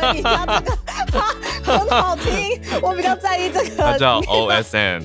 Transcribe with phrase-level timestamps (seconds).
[1.62, 3.70] 很好听，我比较在意这个。
[3.76, 5.02] 它叫 OSN。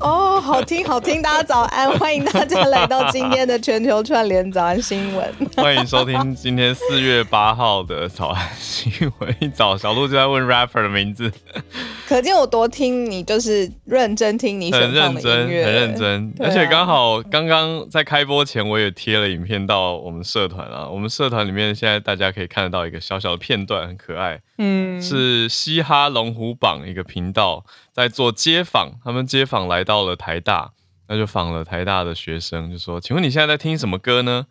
[0.00, 5.32] 哦，好听好听，大家早安，欢迎大家来到今天的全球串联早安新闻。
[5.56, 9.36] 欢迎收听今天四月八号的早安新闻。
[9.38, 11.30] 一早小鹿就在问 rapper 的名字，
[12.12, 16.46] 可见我多听你，就是认真听你选放的音乐，很认真，很认真。
[16.46, 20.86] 而且刚好刚刚在开播前，我也贴了影片到我们社团啊。
[20.86, 24.38] 我们社团里面现在大家可以看得到一个小小的片段，很可爱。
[24.58, 27.64] 嗯，是嘻哈龙虎榜一个频道。
[27.94, 30.72] 在做街访，他们街访来到了台大，
[31.08, 34.46] 那就访了台大的学生，就说：“请问你现在在听什么歌呢？”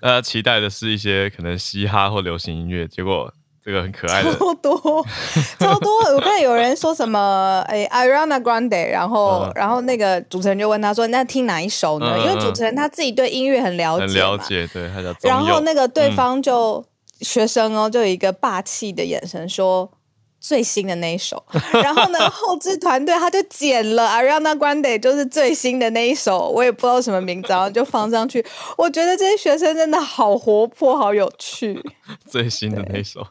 [0.00, 3.30] 大家期待的是一些可能嘻哈或流行音乐，结果
[3.66, 4.76] 这个很可爱的超多
[5.58, 6.14] 超多。
[6.14, 15.12] 我看有人说什么哎，Ariana Grande，然后、嗯、然后那个主持人就问他说：“那听哪一首呢？”嗯、因为主持人他自己对音乐很了解，很了解，对，他叫。
[15.28, 16.84] 然后那个对方就、嗯、
[17.22, 19.90] 学生哦，就有一个霸气的眼神说。
[20.38, 21.42] 最新的那一首，
[21.82, 28.44] 然后呢，后置团队他就剪了 Ariana Grande，就是最新的那一首，我也不知道什么名字，然后就放上去。
[28.76, 31.82] 我觉得这些学生真的好活泼，好有趣。
[32.30, 33.26] 最新的那一首，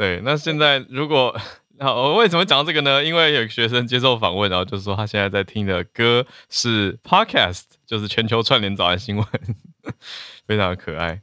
[0.00, 1.38] 对，那现在如果
[1.78, 3.04] 好，我为什么讲到这个呢？
[3.04, 9.26] 因为有学生接受访问，然后就说他现在在听的歌是 Podcast，就是全球串联早安新闻，
[10.48, 11.20] 非常的可爱。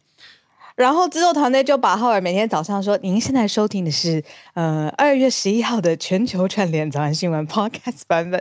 [0.76, 8.40] 然后制作团队就把浩尔每天早上说：“您现在收听的是呃二月十一号的全球串联早安新闻 Podcast 版本，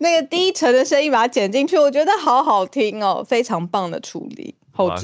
[0.00, 4.56] 那个低沉的声音把它剪进去，我觉得好好听哦，非常棒的处理。”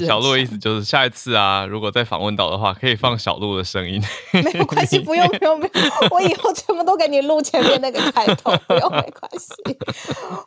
[0.05, 4.01] 小鹿的意思就是下一次啊，如果再访问到的话，可以放小鹿的声音。
[4.31, 9.77] 没有关系，不用 不用不用，我以后全部都给你录前面那个开头，不用没关系。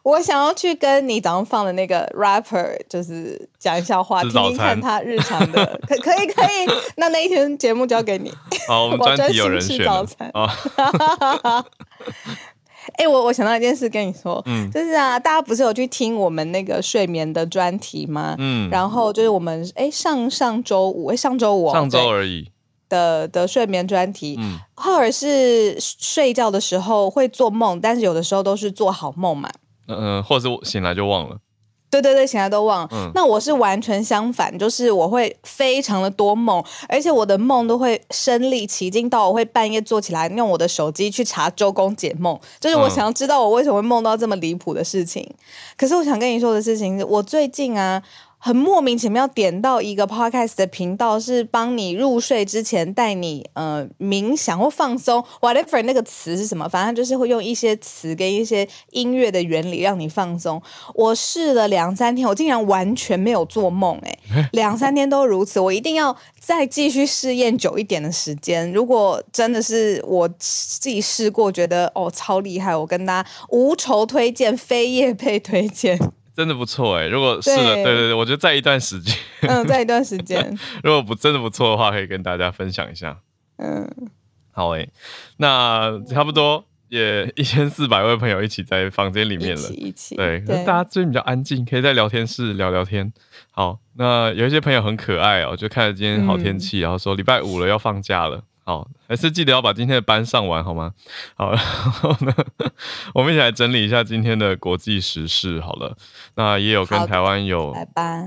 [0.02, 6.46] 我想要去跟你早上放的那个 rapper，就是讲一下话，听听看他日常的，可可以可以。
[6.96, 8.32] 那那一天节目交给你。
[8.68, 10.30] 好，我们专题有人选 早餐。
[12.94, 18.34] 哎、欸，我我想到一件事跟你说，嗯，就是啊，大家不是有去听我们那个睡眠的专题吗？
[18.38, 22.50] 嗯，然后就是我们哎、欸、上上周五，哎上周五、哦，上周而已
[22.88, 29.50] 的的睡眠专题，嗯，浩尔是睡觉的时候会做梦，但是有的时候都是做好梦嘛，
[29.88, 31.36] 嗯嗯，或者是醒来就忘了。
[31.88, 32.88] 对对对，现在都忘了。
[32.92, 45.22] 嗯，那我是完全相反，就是我会非常的多梦，而且我的梦都会身临其境到我会半夜坐起来用我的手机去查周公解梦，就是我想要知道我为什么会梦到这么离谱的事情。
[45.28, 45.34] 嗯，
[45.76, 48.02] 可是我想跟你说的事情是，我最近啊。
[48.46, 60.62] 很莫名其妙点到一个 podcast 的频道，是帮你入睡之前带你呃冥想或放松，whatever 那个词是什么，反正就是会用一些词跟一些音乐的原理让你放松。
[60.94, 64.16] 我试了两三天，我竟然完全没有做梦，哎，
[64.54, 68.72] 两三天都如此，我一定要再继续试验久一点的时间。
[68.72, 75.98] 如果真的是我自己试过，觉得哦超厉害，我跟大家无仇推荐，非业配推荐。
[76.36, 83.18] 真的不错哎，如果是的，对对对，我觉得在一段时间，嗯，在一段时间， 如果不真的不错的话，可以跟大家分享一下。
[83.56, 83.88] 嗯，
[84.52, 84.86] 好哎，
[85.38, 93.10] 那差不多也一千四百位朋友一起在房间里面了，一起，一起对，对大家最近比较安静，可以在聊天室聊聊天。
[93.50, 98.44] 好，那有一些朋友很可爱哦，就看着今天好天气，嗯、然后说礼拜五了要放假了。
[98.66, 100.92] 好，还是记得要把今天的班上完，好吗？
[101.36, 102.34] 好，然后呢，
[103.14, 105.60] 我们一起来整理一下今天的国际时事。
[105.60, 105.96] 好了，
[106.34, 107.72] 那也有跟台湾有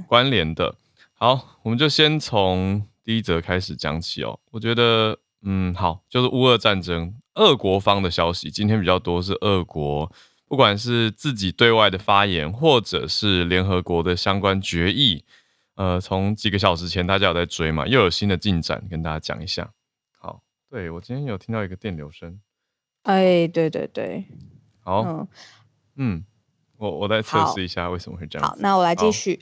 [0.08, 0.76] 关联的。
[1.16, 4.40] 好，我们就先从第一则开始讲起哦。
[4.52, 10.10] 我觉得，嗯，好，就是乌俄战争，俄国方的消息今天比较多，是俄国
[10.48, 15.26] 不管是自己对外的发言，或者是联合国的相关决议，
[15.76, 19.70] 呃，从几个小时前大家有在追嘛，又有新的进展，跟大家讲一下。
[20.70, 22.40] 对，我今天有听到一个电流声，
[23.04, 24.24] 哎，对对对，
[24.82, 25.28] 好，嗯，
[25.96, 26.24] 嗯，
[26.78, 28.48] 我我再测试一下为什么会这样。
[28.48, 29.40] 好，那我来继续。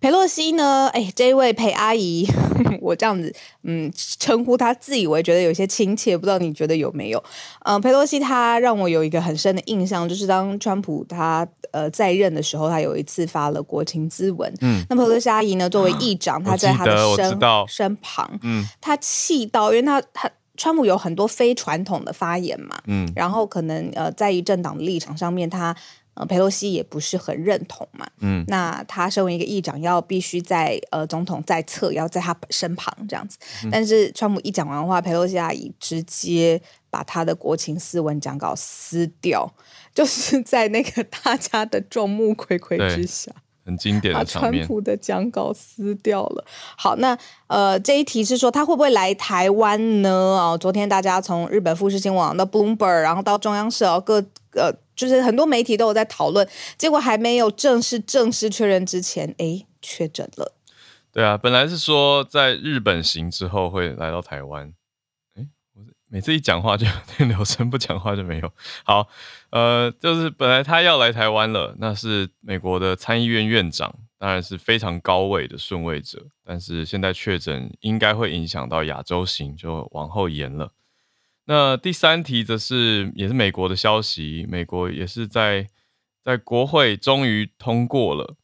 [0.00, 0.88] 裴洛西呢？
[0.94, 2.26] 哎，这位裴阿姨，
[2.80, 3.30] 我这样子
[3.64, 7.22] 嗯称呼她，自以为觉得有些亲切，不知道你觉得有没有？
[7.66, 14.50] 嗯，裴洛西她让我有一个很深的印象，就是当川普他呃在任的时候，他有一次发了国情咨文。
[14.62, 17.38] 嗯，那裴洛西阿姨呢，作为议长，她在她的身
[17.68, 20.30] 身旁，嗯，她气到，因为她她。
[20.60, 25.74] 川普有很多非传统的发言嘛，嗯，然后可能呃，在于政党的立场上面，他
[26.12, 33.38] 呃，佩洛西也不是很认同嘛，嗯，那他身为一个议长，要必须在呃总统在侧，要在他身旁这样子。
[33.64, 36.60] 嗯、但是川普一讲完话，佩洛西阿姨直接
[36.90, 39.50] 把他的国情斯文讲稿撕掉，
[39.94, 43.32] 就是在那个大家的众目睽睽之下，
[43.70, 44.52] 很经典的场面。
[44.52, 46.44] 把川普的讲稿撕掉了。
[46.76, 50.10] 好，那呃，这一题是说他会不会来台湾呢？
[50.10, 54.16] 哦，昨天大家从日本富士新闻网到 Bloomberg，然后到中央社，各
[54.54, 56.46] 呃，就是很多媒体都有在讨论，
[56.76, 60.52] 结果还没有正式正式确认之前，哎，确诊了。
[61.12, 64.72] 对啊，本来是说在日本行之后会来到台湾。
[66.12, 68.52] 每次一讲话就有点留声，不讲话就没有。
[68.84, 69.08] 好，
[69.50, 76.26] 呃，就是本来他要来台湾了，那是美国的参议院院长，当然是非常高位的顺位者。
[76.44, 80.72] 但是现在确诊应该会影响到亚洲行，就往后延了。
[81.44, 85.68] 那第三题则是也是美国的消息，美国也是在
[86.24, 88.34] 在国会终于通过了，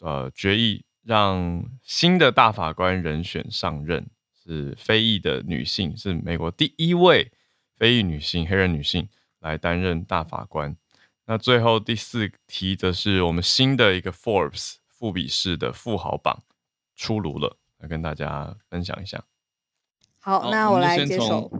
[0.00, 4.06] 呃，决议让新的大法官人选上任。
[4.42, 7.30] 是非裔的女性，是美国第一位
[7.76, 9.08] 非裔女性、黑人女性
[9.40, 10.76] 来担任大法官。
[11.26, 16.42] 那最后第四题则是我们新的一个 Forbes 富比士的富豪榜
[16.96, 19.22] 出炉了，来跟大家分享一下。
[20.18, 21.50] 好，那我来接手。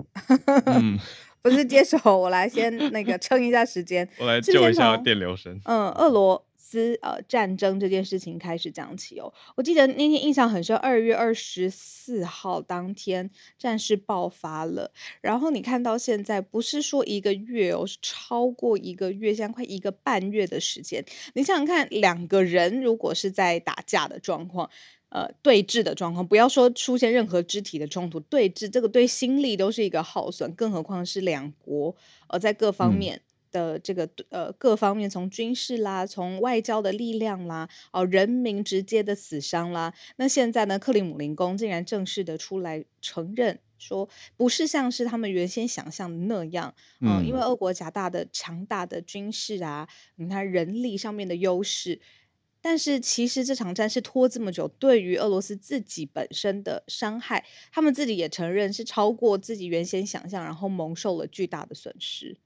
[0.67, 0.99] 嗯，
[1.41, 5.61] 不是接手，我来先那个撑一下时间， 我来救一下电流声。
[5.65, 6.45] 嗯，俄罗。
[6.73, 13.29] 斯呃战争这件事情开始讲起哦，我记得那天印象很深，二月二十四号当天
[13.59, 14.91] 战事爆发了，
[15.21, 21.05] 然后你看到现在不是说一个月哦，是超过一个月，现在快一个半月的时间。
[21.35, 24.71] 你想想看，两个人如果是在打架的状况，
[25.11, 31.95] 呃，对峙的状况，不要说出现任何肢体的冲突，对峙这个对心力都是一个耗损，更何况是两国
[32.29, 33.21] 呃在各方面。
[33.53, 52.01] 嗯的这个呃各方面，从军事啦，从外交的力量啦，哦，人民直接的死伤啦，那现在呢，克里姆林宫竟然正式的出来承认说，不是像是他们原先想象的那样，呃、嗯，因为俄国强大的强大的军事啊，你看人力上面的优势，
[52.63, 62.39] 但是其实这场战事拖这么久，对于俄罗斯自己本身的伤害，他们自己也承认是超过自己原先想象，然后蒙受了巨大的损失。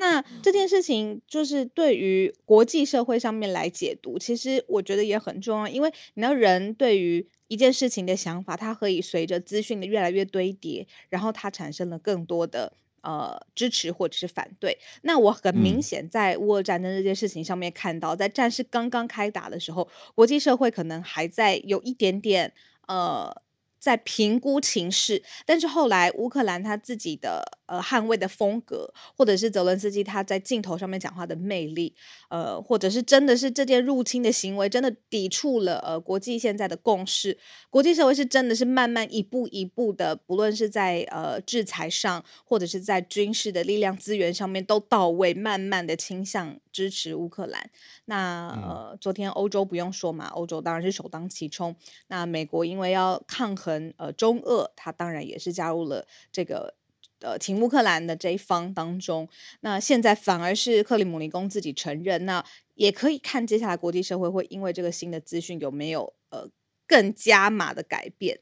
[0.00, 14.78] 那这件事情就是对于国际社会上面来解读，其实我觉得也很重要，因为你知道人对于一件事情的想法，它可以随着资讯的越来越堆叠，然后它产生了更多的呃支持或者是反对。
[15.02, 22.52] 那我很明显在乌俄战争这件事情上面看到，在战事刚刚开打的时候，国际社会可能还在有一点点
[22.88, 23.42] 呃。
[23.80, 31.94] 在评估情势，但是后来乌克兰他自己的呃捍卫的风格，或者是泽伦斯基他在镜头上面讲话的魅力，
[32.28, 37.38] 呃，或者是真的是这件入侵的行为真的抵触了呃国际现在的共识，
[37.70, 47.70] 国际社会是真的是慢慢一步一步的，不论是在呃制裁上，或者是在军事的力量资源上面都到位，慢慢的倾向支持乌克兰。
[48.04, 51.74] 那呃昨天欧洲不用说嘛，欧洲当然是首当其冲。
[52.08, 53.92] 那美国因为要抗衡。
[53.96, 56.74] 呃，中俄他当然也是加入了这个
[57.20, 59.28] 呃，挺乌克兰的这一方当中。
[59.60, 62.44] 那现在反而是克里姆林宫自己承认，那
[62.74, 66.48] 也可以看接下来国际社会会因为这个新的资讯有没有呃
[66.86, 68.40] 更加码的改变。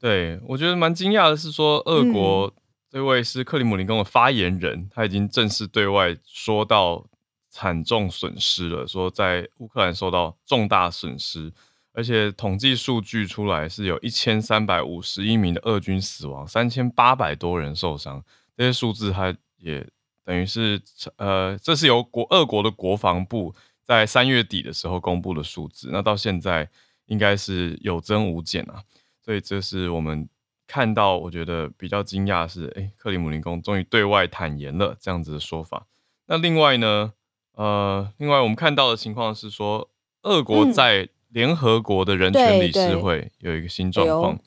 [0.00, 2.52] 对，我觉得蛮惊讶的是说，俄国
[2.90, 7.06] 这位是克里姆林宫的发言人，嗯、他已经正式对外说到
[7.54, 11.52] 惨重损失了，说在乌克兰受到重大损失。
[11.92, 18.20] 而且统计数据出来是有一千三百五十一名的俄军死亡，三千八百多人受伤。
[18.56, 19.86] 这些数字，它也
[20.24, 20.82] 等于是
[21.16, 25.90] 呃，这是由国俄国的国防部在三月底的时候公布的数字。
[25.92, 26.68] 那到现在
[27.06, 28.82] 应该是有增无减啊。
[29.24, 30.28] 所以这是我们
[30.66, 35.86] 看到，我觉得比较惊讶是，哎，克里姆林宫终于对外坦言了这样子的说法。
[36.26, 37.12] 那另外呢，
[37.54, 39.90] 呃，另外我们看到的情况是说，
[40.22, 44.38] 俄国在、嗯联合国的人权理事会有一个新状况，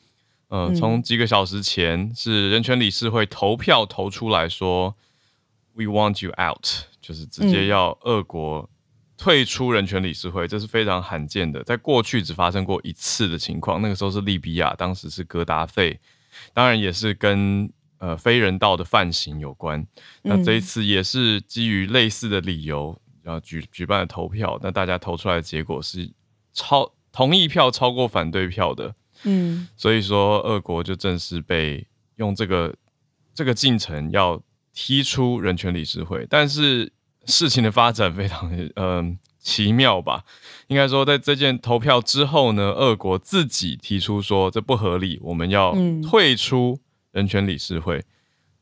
[0.48, 4.96] 嗯，从、呃、几个小时前是人权理事会投票投出来说、
[5.76, 6.66] 嗯、，We want you out，
[7.02, 8.70] 就是直接要俄国
[9.18, 16.00] 退出人权理事会，这是非常罕见的，在过去只发生过一次的情况，那个时候是利比亚，当时是格达费，
[16.54, 19.86] 当然也是跟呃非人道的犯行有关，
[20.24, 26.12] 那这一次也是基于类似的理由，然后举举办了投票，那大家投出来的结果是。
[26.60, 31.86] 超同意票超过反对票的，嗯，所以说俄国就正式被
[32.16, 32.74] 用这个
[33.32, 34.42] 这个进程要
[34.74, 36.92] 踢出人权理事会，但是
[37.26, 40.24] 事情的发展非常嗯、呃、奇妙吧？
[40.66, 45.76] 应该说在这件投票之后呢，俄国自己提出说这不合理，我们要
[46.10, 46.80] 退出
[47.12, 47.98] 人权理事会。
[47.98, 48.04] 嗯、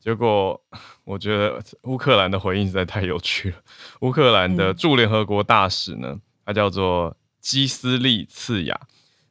[0.00, 0.60] 结果
[1.04, 3.56] 我觉得乌克兰的回应实在太有趣了。
[4.00, 7.16] 乌克兰的驻联合国大使呢，他叫做。
[7.38, 8.76] 基斯利次雅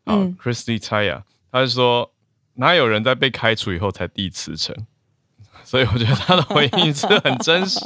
[0.06, 2.14] 啊，Christy Tsaya，他就说
[2.54, 4.74] 哪有人在被开除以后才递辞呈？
[5.66, 7.82] 所以我觉得他的回应是很真实，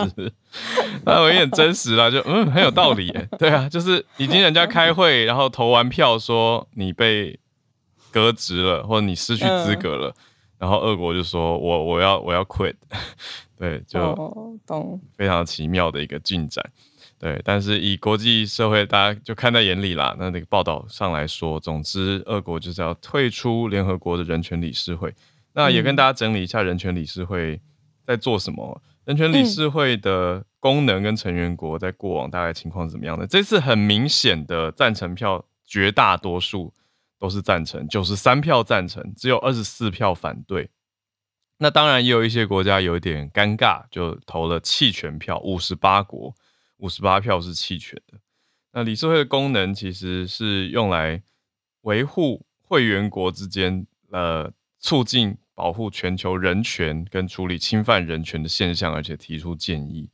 [1.04, 3.28] 他的回应很真实啦，就嗯很有道理耶。
[3.40, 7.40] 对啊，就是已经人家开会，然后投完票说你被
[8.12, 10.14] 革职了，或者你失去资格了，嗯、
[10.60, 12.76] 然后俄国就说我我要我要 quit，
[13.58, 14.14] 对，就
[14.68, 16.64] 懂，非常奇妙的一个进展。
[17.18, 20.16] 对，但是以国际社会大家就看在眼里啦。
[20.18, 25.14] 那那个报道上来说，总之俄国就是要退出联合国的人权理事会。
[25.54, 27.60] 那也跟大家整理一下人权理事会
[28.06, 28.82] 在做什么。
[29.04, 33.28] 人权理事会的功能跟成员国在过往大概情况是怎么样的？
[33.28, 36.72] 这次很明显的赞成票，绝大多数
[37.20, 40.72] 都是赞成，九十三票赞成，只有二十四票反对。
[41.58, 46.34] 那当然也有一些国家有一点尴尬，就投了弃权票，五十八国。
[46.78, 48.18] 五十八票是弃权的。
[48.72, 51.22] 那理事会的功能其实是用来
[51.82, 54.50] 维护会员国之间，呃，
[54.80, 60.10] 促进保护全球人权跟处理侵犯人权的现象，而且提出建议。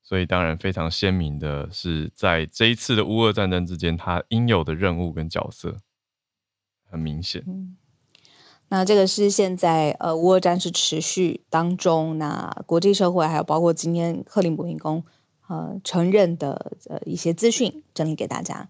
[0.00, 5.76] 所以当然非常鲜明的是，在这一次的乌俄战争之间，它应有的任务跟角色
[6.90, 7.44] 很明显。
[8.68, 15.04] 那这个是现在呃乌俄战事持续当中，那国际社会还有包括今天克里姆林宫。
[15.48, 18.68] 呃，承认的呃一些资讯整理给大家。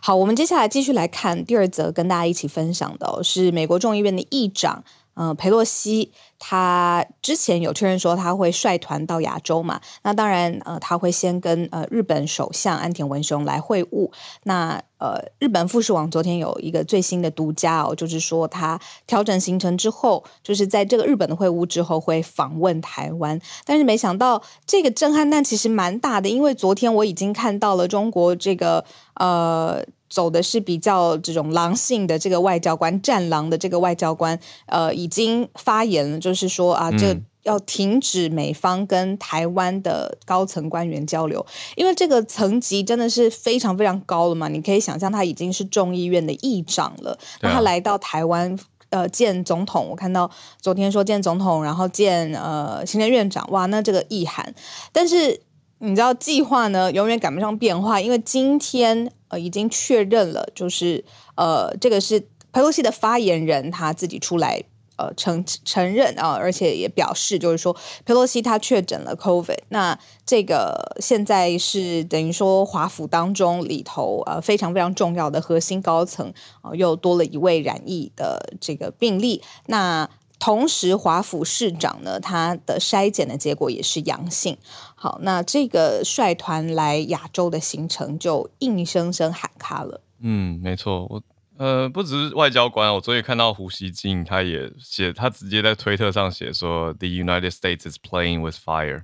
[0.00, 4.84] 好，我们接下来继续来看第二则，跟大家一起分享的，是美国众议院的议长。
[5.14, 9.80] 呃，裴洛西他之前有确认说他会率团到亚洲嘛？
[10.04, 14.12] 那当然，呃，他会先跟呃日本首相安田文雄来会晤。
[14.44, 23.40] 那呃，日本富士网昨天有一个最新的独家哦，就是说他调整行程之后，就是在这个日本的会晤之后会访问台湾。
[23.64, 28.84] 但是没想到这个震撼弹其实蛮大的，因为昨天我已经看到了中国这个
[29.14, 29.84] 呃。
[30.08, 37.12] 走的是比较这种狼性的这个外交官，战狼的这个外交官，呃，已经发言了，就是说啊，这
[37.46, 44.48] 要停止美方跟台湾的高层官员交流，因为这个层级真的是非常非常高了嘛。
[44.48, 48.58] 你可以想象，他已经是众议院的议长了，那他来到台湾，
[48.90, 54.54] 呃，见总统，我看到昨天说见总统，然后见呃行政院长，哇，那这个意涵，
[54.92, 55.40] 但是。
[55.78, 62.18] 你知道计划呢，永远赶不上变化，因为今天呃已经确认了，就是呃这个是
[62.50, 64.62] 佩洛西的发言人他自己出来
[64.96, 80.08] 呃承承认啊，而且也表示就是说佩洛西他确诊了 COVID，那这个现在是等于说华府当中里头呃非常非常重要的核心高层啊、又多了一位染疫的这个病例，那。
[80.38, 84.58] 同时，华府市长呢，他的筛检的结果也是阳性。
[84.94, 90.02] 好，那这个率团来亚洲的行程就硬生生喊卡了。
[90.20, 91.22] 嗯，没错，我
[91.58, 99.02] 呃不只是外交官，我昨天看到胡锡进，他也写，他直接在推特上写说，The United States is playing with fire，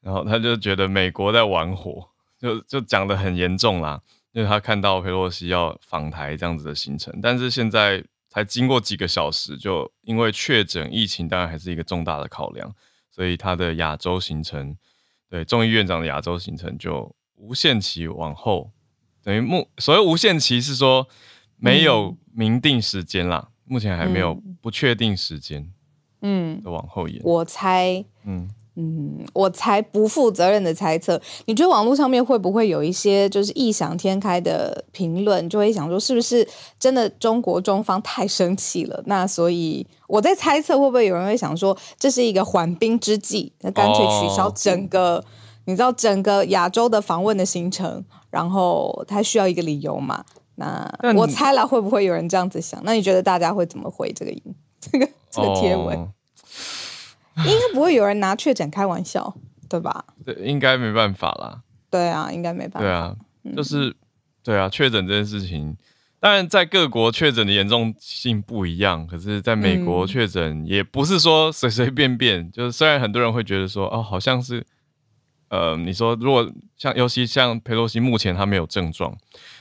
[0.00, 4.00] 然后他就觉得美国在玩火，就就讲得很严重啦，
[4.32, 8.04] 因为他看到佩洛西要访台这样子的行程，但是现在。
[8.32, 12.72] 才经过几个小时，就因为确诊疫情，当然还是一个重大的考量，
[13.10, 14.76] 所以他的亚洲行程，
[15.28, 18.70] 对众议院长的亚洲行程就无限期往后，
[19.24, 21.08] 等于目所谓无限期是说
[21.60, 25.70] 没有明定时间啦，嗯、目前还没有不确定时间，
[26.22, 27.20] 嗯，往后延。
[27.24, 28.48] 我猜，嗯。
[28.76, 31.20] 嗯，我才不负责任的猜测。
[31.46, 36.46] 你觉得网络上面会不会有一些就是异想天开的评论，就会想说是不是
[36.78, 39.02] 真的中国中方太生气了？
[39.06, 45.24] 那所以我在猜测，会不会有人会想说这是一个缓兵之计，那干脆取消整个，哦、
[45.64, 50.24] 你知道整个亚洲的访问的行程，然后他需要一个理由嘛？
[50.60, 52.80] 那我猜了，会不会有人这样子想？
[52.84, 54.32] 那你觉得大家会怎么回这个
[54.80, 55.98] 这个这个贴文？
[55.98, 56.12] 哦
[57.36, 59.34] 应该不会有人拿确诊开玩笑，
[59.66, 60.04] 对吧？
[60.26, 61.62] 对，应该没办法啦。
[61.88, 62.80] 对啊，应该没办法。
[62.80, 63.16] 对啊，
[63.56, 63.96] 就是
[64.42, 65.74] 对啊，确诊这件事情，
[66.18, 72.50] 当然在各国确诊的严重性不一样，可是在美国确诊也不是说随随便便。
[72.52, 74.66] 就是虽然很多人会觉得说，哦，好像是，
[75.48, 79.16] 呃，你说如果像尤其像佩洛西目前他没有症状，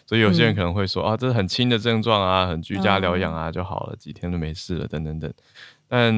[0.10, 5.32] 所以有些人可能会说，啊，这是很轻的症状啊，很居家疗养啊就好了，几天就没事了，等等等。
[5.88, 6.12] 但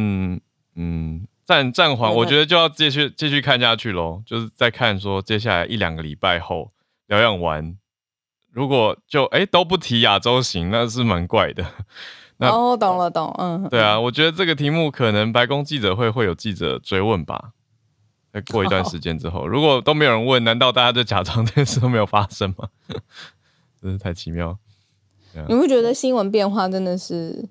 [0.75, 1.27] 嗯。
[1.43, 4.23] 暂暂缓，我觉得就要继续继续看下去喽。
[4.25, 6.71] 就是再看说接下来一两个礼拜后
[7.07, 7.75] 疗养完，
[8.53, 11.65] 如果就哎、欸、都不提亚洲行，那是蛮怪的。
[12.37, 17.51] 那哦，懂了懂，嗯，对啊，我觉得这个题目可能白宫记者会会有记者追问吧。
[18.31, 22.69] 再过一段时间之后，如果都没有人问，难道大家就假装这件事都没有发生吗？
[23.81, 24.57] 真是太奇妙。
[25.47, 27.47] 你会觉得新闻变化真的是？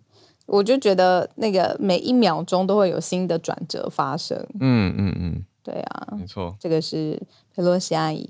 [0.46, 4.37] 我就觉得那个每一秒钟都会有新的转折发生。
[4.58, 6.56] 嗯嗯嗯，对啊，没错。
[6.58, 7.22] 这个是
[7.54, 8.28] 佩洛西阿姨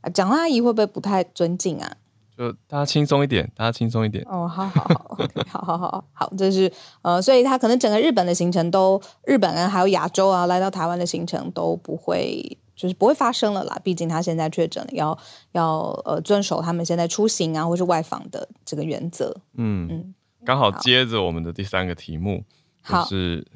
[0.00, 1.96] 啊，讲阿姨会不会不太尊敬啊？
[2.36, 4.24] 就大家轻松一点，大家轻松一点。
[4.28, 6.72] 哦，好好好好好好好，这是
[7.02, 13.80] 呃，所以他可能整个日本的行程都，日本人还有亚洲啊，来到台湾的行程都不会，就是不会发生了啦。
[13.84, 15.18] 毕竟他现在确诊，要
[15.52, 19.34] 要呃遵守他们现在出行啊或是外访的这个原则。
[19.54, 20.14] 嗯嗯。
[20.44, 22.44] 刚好接着我们的第三个题目，
[22.82, 23.46] 好就是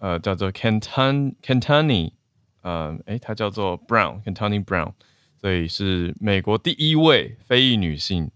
[0.00, 2.12] 呃叫做 Ketanji Ketanji
[2.62, 4.92] 呃诶，它叫做 Brown Ketanji Brown，
[5.40, 8.30] 所以是美国第一位非裔女性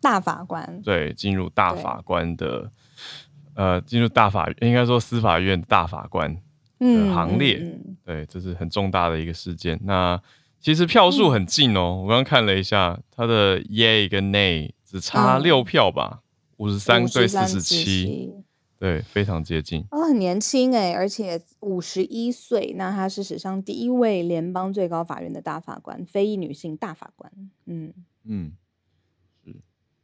[0.00, 2.70] 大法官，对，进入大法官的对
[3.56, 6.34] 呃进入大法应该说司法院大法官
[6.78, 9.78] 的行列，嗯嗯、对，这是很重大的一个事件。
[9.84, 10.20] 那
[10.60, 16.20] 其实票数很近哦，嗯、我刚刚看了一下，他的 Yay 跟 Nay 只差六票吧。
[16.20, 16.20] 嗯
[16.56, 18.32] 五十三对四十七，
[18.78, 19.84] 对，非常接近。
[19.90, 27.30] 哦，很年轻哎，而且五十一岁，那她是史上第一位联邦最高法院的大法官，非裔女性大法官。
[27.66, 27.92] 嗯
[28.24, 28.52] 嗯，
[29.44, 29.56] 是。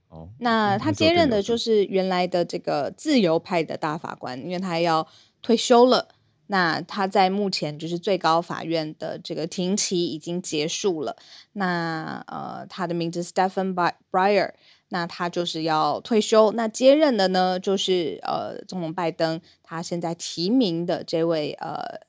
[0.08, 5.06] 哦，那他接任的就是原来的这个自由派的大法官，因为他要
[5.40, 6.08] 退休了。
[6.50, 11.16] 那他在目前就是最高法院的这个庭期已经结束了。
[11.52, 13.74] 那呃，他的名字 Stephen
[14.10, 14.52] Breyer。
[14.92, 22.00] 那他就是要退休，那接任的呢，就是呃，总统拜登他现在提名的这位呃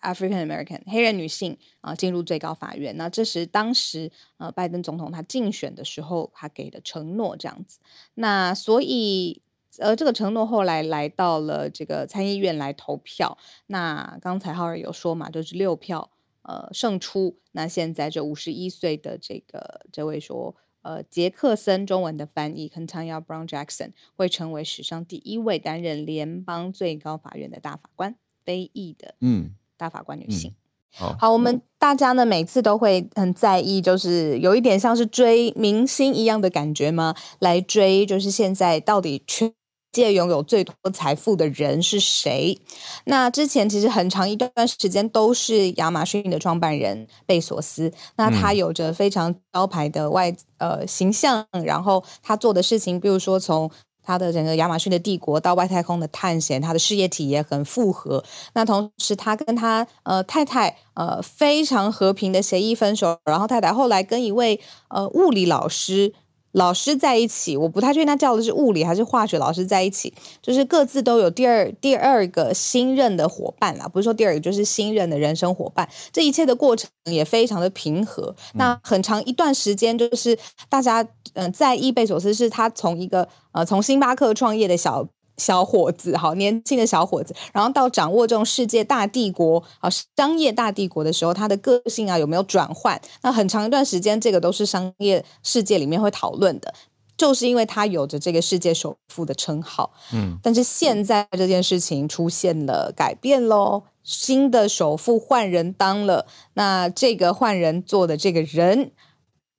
[0.00, 2.96] ，African American 黑人女性啊，进入最高法院。
[2.96, 7.80] 那这是当时呃，拜登总统他竞选的时候他给的承诺，这样子。
[8.14, 9.42] 那所以
[9.78, 13.38] 呃，这个承诺后来来到了这个参议院来投票。
[13.66, 16.10] 那刚才浩尔有说嘛，就是六票
[16.42, 17.36] 呃胜出。
[17.52, 20.54] 那现在这五十一岁的这个这位说。
[20.84, 30.50] 呃，杰克森中文的翻译 k e n t a n y a Brown Jackson 会成为史上第一位担任联邦最高法院的大法官，非裔的嗯大法官女性。
[30.50, 30.56] 嗯嗯、
[30.96, 37.14] 好，好，我们大家呢每次都会很在意，就是有一点像是追明星一样的感觉吗？
[37.38, 39.54] 来追，就是现在到底全
[39.92, 42.58] 界拥有最多财富的人是谁？
[43.04, 47.92] 那之前其实很长一段时间都是亚马逊的创办人贝索斯。
[48.16, 53.70] 那他有着非常招牌的外呃形象，然后他做的事情，比如说从
[54.02, 58.24] 他的整个亚马逊的帝国到外太空的探险，他的事业体也很复合。
[58.54, 66.14] 那同时他跟他呃太太呃非常和平的协议分手，然后太太后来跟一位呃物理老师。
[66.52, 78.34] 老师在一起，我不太确定他叫的是物理还是化学老师在一起，就是各自都有第二第二个新任的伙伴啦，不是说第二个就是新任的人生伙伴，这一切的过程也非常的平和。
[78.54, 80.38] 嗯、那很长一段时间，就是
[80.68, 81.02] 大家
[81.34, 85.08] 嗯、呃、在伊贝索斯是他从一个呃从星巴克创业的小。
[85.38, 93.00] 小伙子，好年轻的小伙子，然后到掌握这种世界大帝国啊，商业大帝国的时候，他的个性啊有没有转换？
[93.22, 96.74] 那很长一段时间，这个都是商业世界里面会讨论的，
[97.16, 99.92] 就是因为他有着这个世界首富的称号。
[100.12, 108.92] 嗯，但是现在这件事情出现了改变喽，新的首富换人当了，那这个换人做的这个人。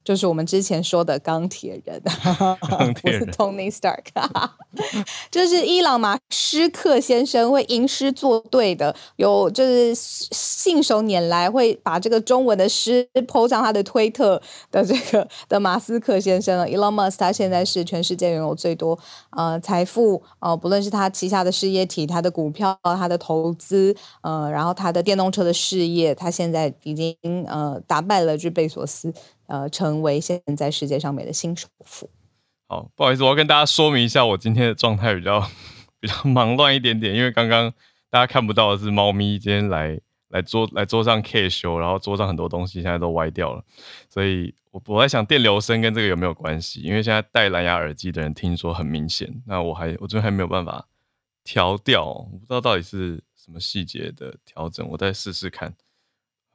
[0.04, 2.02] 就是我们之前说的钢铁人，
[2.70, 4.04] 钢铁人 不是 Tony Stark，
[5.32, 16.68] 就是伊朗马斯克先生会吟诗作对的，有就是信手拈来会把这个中文的诗 po 上他的推特的这个的马斯克先生了。
[16.68, 18.98] Elon Musk 他现在是全世界拥有最多
[19.32, 27.16] 呃财富呃，不论是他旗下的事业体、他的股票、他的投资呃，然后他的电动车的事业，他现在已经
[27.48, 29.14] 呃打败了就贝索斯。
[29.48, 32.10] 呃，成为现在世界上面的新首富。
[32.68, 35.46] 好，不好意思，我要跟大家说明一下，我今天的状态比较
[36.00, 37.72] 比较 忙乱一点点，因为刚刚
[38.10, 43.64] 大家看不到的是猫咪今天来来桌来桌上 K 修，然后桌上很多东西现在都歪掉了，
[44.10, 46.82] 所以我我在想电流声跟这个有没有关系？
[46.82, 50.88] 因为现在戴蓝牙耳机的人听说很明显，那我还我这边还没有办法
[51.44, 55.74] 调调，我不知道到底是什么细节的调整，我再试试看。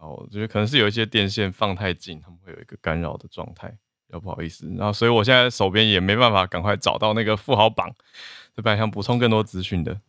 [0.01, 3.77] 好，我觉得可能是有一些电线放太近，他们会有一个干扰的状态，
[4.13, 4.65] 要不好意思。
[4.79, 7.93] 然后，所以我现在手边也没办法赶快找到那个富豪榜，
[8.55, 10.01] 这边想补充更多资讯的。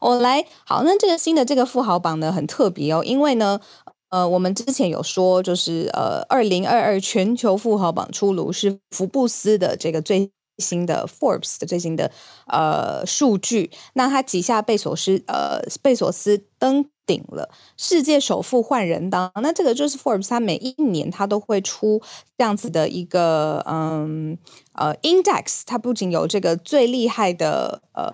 [0.00, 3.60] 我来，好，那这个新的这个富豪榜呢，很特别哦，因为呢，
[4.08, 12.10] 呃，我们之前有说，就是呃，二零二二全球富豪榜出炉是福布斯的这个最新的 Forbes 的最新的
[12.46, 22.00] 呃数据，那他旗下贝索斯呃贝索斯登顶了世界首富换人当，那这个就是 Forbes，它每一年它都会出
[22.38, 24.38] 这样子的一个嗯
[24.72, 28.10] 呃 index，它不仅有这个最厉害的呃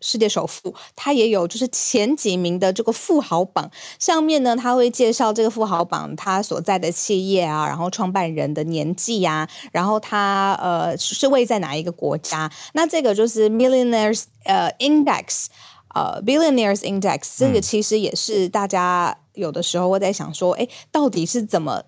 [0.00, 15.46] 世界首富，它也有就是前几名的这个富豪榜，上面呢它会介绍这个富豪榜它所在的企业啊，然后创办人的年纪呀、啊，然后它呃是位在哪一个国家，那这个就是 Millionaires 呃 Index。
[15.94, 21.82] 呃、uh，Billionaires Index 这个其实也是大家有的时候会在想说，哎，到底是怎么？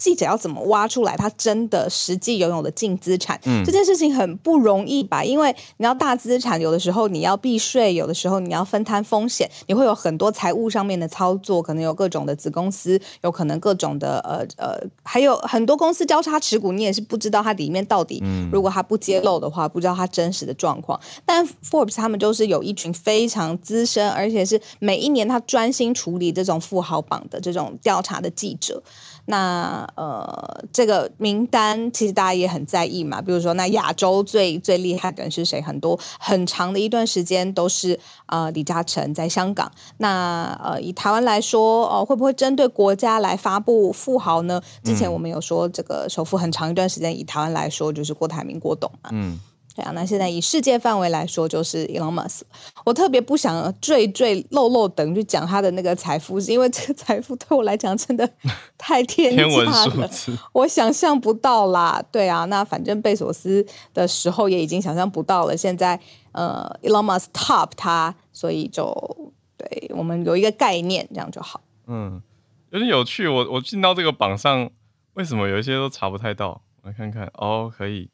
[0.00, 3.38] 记者要怎么挖出来他真的实际拥有的净资产？
[3.44, 5.22] 嗯，这件事情很不容易吧？
[5.22, 20.98] 因为你要大资产，有的时候你要避税，有的时候你要分摊风险，你会有很多财务上面的操作，可能有各种的子公司，有可能各种的呃呃，还有很多公司交叉持股，你也是不知道它里面到底，如果它不揭露的话，不知道它真实的状况。
[21.26, 28.82] 但 Forbes 他们就是有一群非常资深，而且是每一年他专心处理这种富豪榜的这种调查的记者。
[29.26, 33.20] 那呃，这个名单其实大家也很在意嘛。
[33.20, 35.60] 比如说，那亚洲最最厉害的人是谁？
[35.60, 39.70] 很多很长的一段时间都是呃李嘉诚在香港。
[39.98, 44.60] 那呃，以台湾来说，哦、呃，会不会针对国家来发布富豪呢？
[44.82, 49.10] 之前我们有说，这个首富很长一段时间以台湾来说就是郭台铭、郭董嘛。
[49.12, 49.38] 嗯。
[49.80, 52.42] 对啊，那现在以世界范围来说，就是 Elon Musk。
[52.84, 58.28] 我特别不想赘赘漏漏等去讲他的那个财富，是因为这个财富对我来讲真的
[58.76, 60.10] 太 天价了，
[60.52, 62.04] 我想象不到啦。
[62.12, 63.64] 对啊，那反正贝索斯
[63.94, 65.98] 的时候也已经想象不到了，现在
[66.32, 71.62] 呃，Elon Musk top 他，所以就对我们有一个概念，这样就好。
[71.86, 72.20] 嗯，
[72.68, 73.26] 有点有趣。
[73.26, 74.68] 我我进到这个榜上，
[75.14, 76.60] 为什么有一些都查不太到？
[76.82, 78.10] 来看看哦，可以，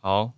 [0.00, 0.32] 好。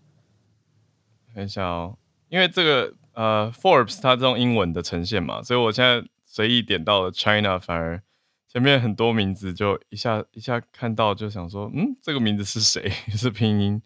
[1.35, 8.03] 看一下哦，因为这个呃，Forbes 它这种英文的呈现嘛，所以我现在随意点到了 China，反而
[8.49, 12.89] 前面很多名字就一下一下看到就想说，嗯，这个名字是谁？
[13.17, 13.81] 是拼音。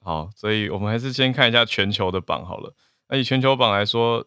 [0.00, 2.74] 好，所以我们还是先看一下全球的榜好了。
[3.08, 4.26] 那以全球榜来说，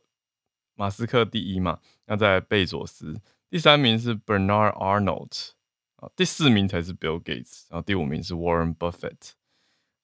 [0.76, 5.50] 马斯克第一嘛，那在贝佐斯，第三名是 Bernard Arnault，
[5.98, 9.32] 啊，第四名才是 Bill Gates，然后第五名是 Warren Buffett。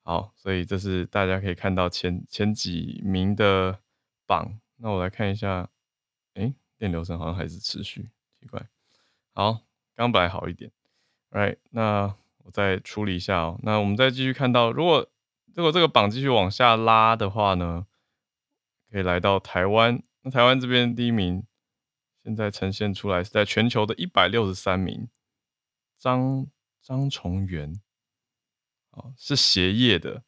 [0.04, 3.80] 好，所以这是大家可以看到前前几名的
[4.26, 4.60] 榜。
[4.78, 5.70] 那我来看一下，
[6.34, 8.10] 诶，电流声好像还是持续，
[8.40, 8.68] 奇怪。
[9.34, 9.62] 好，
[9.96, 10.72] 刚本来好一点
[11.30, 11.58] ，right？
[11.70, 13.60] 那我再处理一下哦。
[13.62, 15.08] 那我们再继续看到，如果
[15.54, 17.86] 如果这个榜继续往下拉的话呢，
[18.90, 20.02] 可以来到台湾。
[20.24, 21.46] 那台湾这边第一名，
[22.24, 25.08] 现在呈现出来是在全球的一百六十三名，
[26.00, 26.48] 张
[26.82, 27.80] 张崇元。
[28.92, 30.22] 哦，是鞋业的，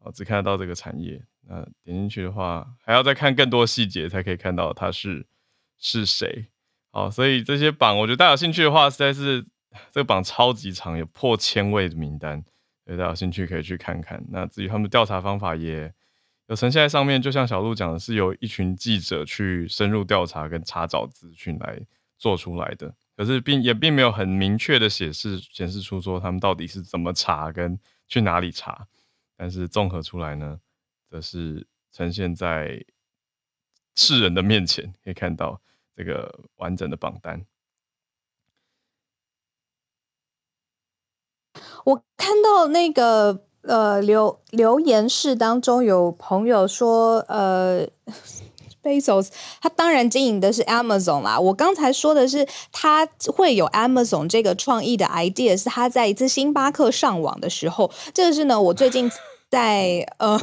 [0.00, 1.24] 哦，只看得到这个产业。
[1.46, 5.26] 那点进去的话，还要再看更多细节才可以看到他是
[5.78, 6.46] 是谁。
[6.90, 9.44] 好，所以这些榜，我觉得大家有兴趣的话，实在是
[9.92, 12.42] 这个榜超级长，有破千位的名单，
[12.86, 14.24] 所以大家有兴趣可以去看看。
[14.30, 15.92] 那至于他们的调查方法，也
[16.46, 17.20] 有呈现在上面。
[17.20, 21.78] 就像小鹿讲的，是由一群记者去深入调查跟查找资讯来
[22.16, 22.94] 做出来的。
[23.16, 27.78] 可是并也并没有很明确的显示显示出说他们到底是怎么查跟。
[28.14, 28.86] 去哪里查？
[29.36, 30.60] 但是综合出来呢，
[31.10, 32.86] 则是呈现在
[33.96, 35.60] 世人的面前，可以看到
[35.96, 37.44] 这个完整的榜单。
[41.84, 47.88] 我看到那个呃留留言室当中有朋友说呃。
[48.84, 49.28] Bezos，
[49.62, 51.40] 他当然经营的是 Amazon 啦。
[51.40, 57.90] 我刚才说的是，他会有 Amazon 这个创意的 idea，是他在一次星巴克上网的时候。
[58.12, 59.10] 这个是呢，我最近。
[59.50, 60.40] 在呃，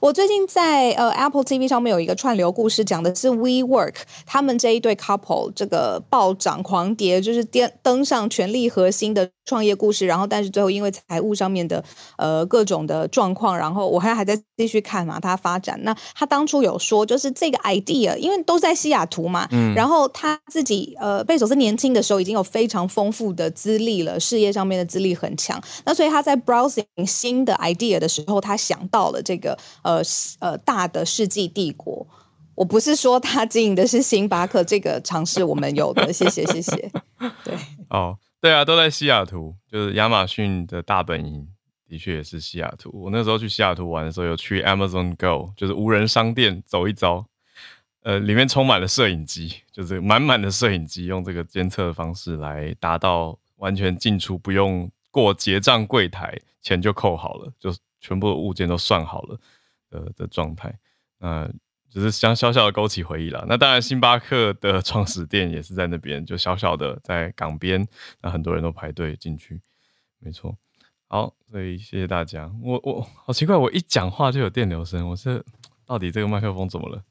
[0.00, 3.94] 我最近在呃 Apple TV 上面有一个串流故事，讲的是 WeWork
[4.26, 10.06] 他们这一对 couple 这个暴涨狂跌，就是登登上权力核心的创业故事。
[10.06, 11.84] 然后，但是最后因为财务上面的
[12.16, 15.78] 呃各种的状况，然后我还还在继续看嘛，他发展。
[15.84, 25.62] 那他当初有说，就是这个 idea，因为都在西雅图嘛，嗯，然后他自己呃贝索斯年轻的时候已经有非常丰富的资历了，事业上面的资历很强。
[25.84, 30.00] 那所以他在 browsing 新的 idea 的时候，他想到了这个呃
[30.40, 32.06] 呃大的世纪帝国，
[32.54, 36.90] 我不是说他经营的是星巴克，这个尝试我们有的，谢谢谢谢。
[37.44, 37.54] 对，
[37.90, 41.46] 哦，对啊，都在西雅图，就是亚马逊的大本营，
[41.88, 42.90] 的确也是西雅图。
[42.92, 47.24] 我那时候去西雅图玩的时候，有去 Amazon Go，就是无人商店走一遭，
[48.02, 57.72] 呃，里面充满了摄影机，就是满满的摄影机，用这个监测的方式来达到完全进出不用过结账柜台，钱就扣好了，就。
[58.00, 59.40] 全部的物件都算好了
[59.90, 60.78] 的的状态，
[61.18, 61.48] 那
[61.90, 63.46] 只是想小小的勾起回忆了。
[63.48, 67.86] 那当然，星巴克的 创始店也是在那边，就小小的在港边，
[68.20, 69.60] 那很多人都排队进去。
[70.18, 70.56] 没错，
[71.06, 72.50] 好，所以谢谢大家。
[72.62, 75.44] 我我好奇怪，我一讲话就有电流声，我是
[75.86, 77.02] 到底这个麦克风怎么了？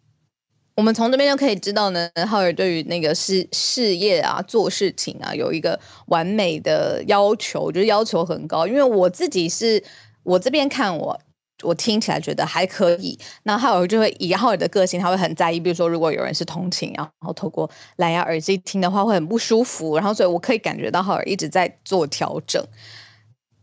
[0.76, 8.68] 我们从这边就可以知道呢，浩尔对于那个事事业啊、做事情啊，有一个完美的要求，我觉得要求很高。
[8.68, 9.84] 因为我自己是
[10.28, 11.20] 我这边看我。
[11.64, 15.60] 我听起来觉得还可以，那浩尔就会以浩尔的个性，他会很在意。
[15.60, 19.96] 比如说，如果有人是通勤，然后透过蓝牙耳机听的话，会很不舒服。
[19.98, 22.64] 然后，所以我可以感觉到浩尔一直在做调整。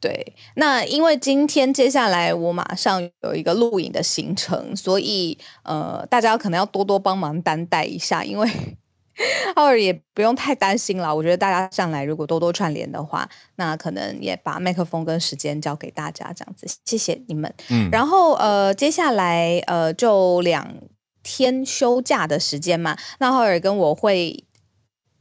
[0.00, 8.50] 对，那因为今天接下来我马上有一个录影的行程，所以呃，大家可能要多多帮忙担待一下，因为。
[9.54, 17.52] 浩尔也不用太担心了，我觉得大家上来如果多多串联的话，那可能也把麦克风跟时间交给大家这样子，谢谢你们。
[17.70, 20.74] 嗯，然后呃，接下来呃，就两
[21.22, 24.44] 天休假的时间嘛，那浩尔跟我会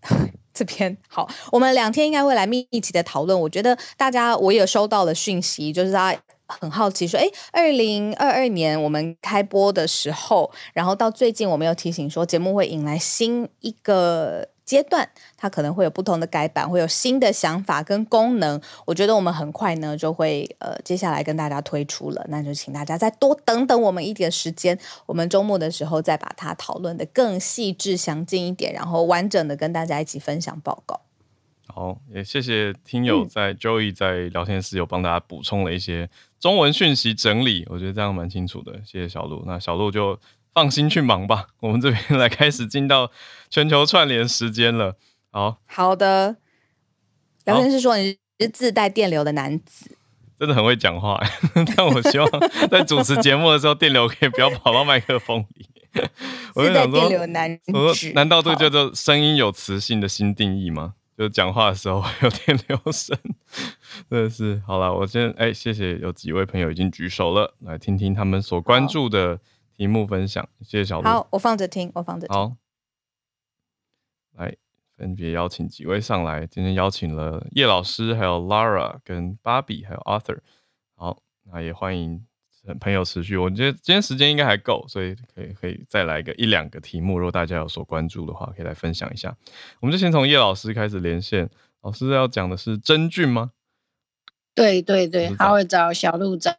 [0.53, 3.39] 这边好，我们两天应该会来密集的讨论。
[3.39, 6.15] 我觉得大家我也收到了讯息，就是他。
[6.47, 18.61] 很好奇，说，哎，二零二二年我们开播的时候，然后到最近，我们又提醒说，节目会迎来新一个阶段，它可能会有不同的改版，会有新的想法跟功能。
[18.85, 30.99] 我觉得我们很快呢就会，呃，接下来跟大家推出了，那就请大家再多等等我们一点时间，我们周末的时候再把它讨论得更细致详尽一点，然后完整的跟大家一起分享报告。
[31.75, 36.07] 好，也谢谢听友在 Joey 在聊天室有帮大家补充了一些
[36.39, 38.73] 中文讯息整理，我觉得这样蛮清楚的。
[38.85, 40.19] 谢谢小鹿，那小鹿就
[40.53, 41.47] 放心去忙吧。
[41.61, 43.11] 我们这边 来开始进到
[43.49, 44.95] 全球串联时间了。
[45.31, 46.35] 好好的，
[47.45, 49.97] 聊天室说你是自带电流的男子，
[50.39, 51.19] 真的很会讲话。
[51.75, 52.29] 但我希望
[52.69, 55.65] 在主持节目的时候，电流可以不要跑到麦克风里。
[56.53, 60.93] 自带电流男子，我说难道这叫做声音有磁性的新定义吗？
[61.17, 63.17] 就讲话的时候有点 留神，
[64.09, 64.93] 真的是好了。
[64.93, 69.39] 我先哎、欸，谢谢有几位朋友已经举手了，来听听他们所关注的
[69.75, 70.47] 题目分享。
[70.61, 71.07] 谢谢小鹿。
[71.07, 72.35] 好，我放着听，我放着听。
[72.35, 72.57] 好，
[74.31, 74.55] 来
[74.97, 76.47] 分别邀请几位上来。
[76.47, 80.39] 今天邀请了叶老师，还有 Lara 跟 Bobby，还有 Arthur。
[80.95, 82.25] 好，那也欢迎。
[82.79, 87.19] 朋友持续，我觉得今天时间应该还够，所以可以可以再来个一两个题目。
[87.19, 89.35] 如果大家有所关注的话，可以来分享一下。
[89.81, 91.49] 我们就先从叶老师开始连线。
[91.81, 93.51] 老师要讲的是真菌吗？
[94.55, 96.55] 对对对，他会找小鹿找。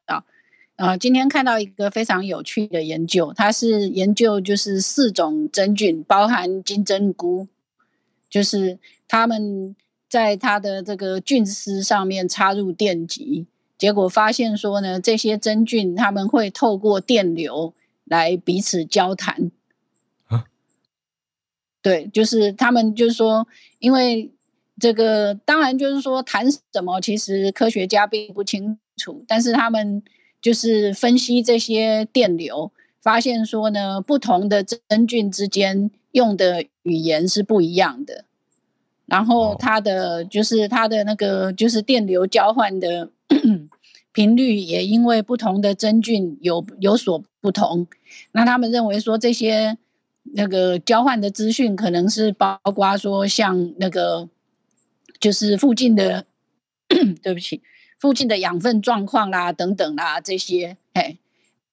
[0.76, 7.48] 呃，今天看到一个非常有趣的研究，它是研究就是四种真菌，包含金针菇，
[8.28, 9.74] 就是他们
[10.08, 13.46] 在它的这个菌丝上面插入电极。
[13.76, 19.50] 结果发现说呢，这些真菌他们会透过电流来彼此交谈。
[20.26, 20.46] 啊，
[21.82, 23.46] 对，就是他们就是说，
[23.80, 24.32] 因为
[24.78, 30.02] 这个当然就是说谈什么，其实科学家并不清楚，但是他们
[30.40, 32.70] 就是分析这些电流，
[33.02, 38.24] 发现说呢，不同的真菌之间用的语言是不一样的，
[39.06, 43.10] 然后它的就是它的那个就是电流交换的。
[44.14, 47.88] 频率也因为不同的真菌有有所不同，
[48.30, 49.76] 那他们认为说这些
[50.34, 54.28] 那个交换的资讯可能是包括说像那个
[55.18, 56.26] 就是附近的，
[57.22, 57.60] 对不起，
[57.98, 61.18] 附近的养分状况啦等等啦这些，哎，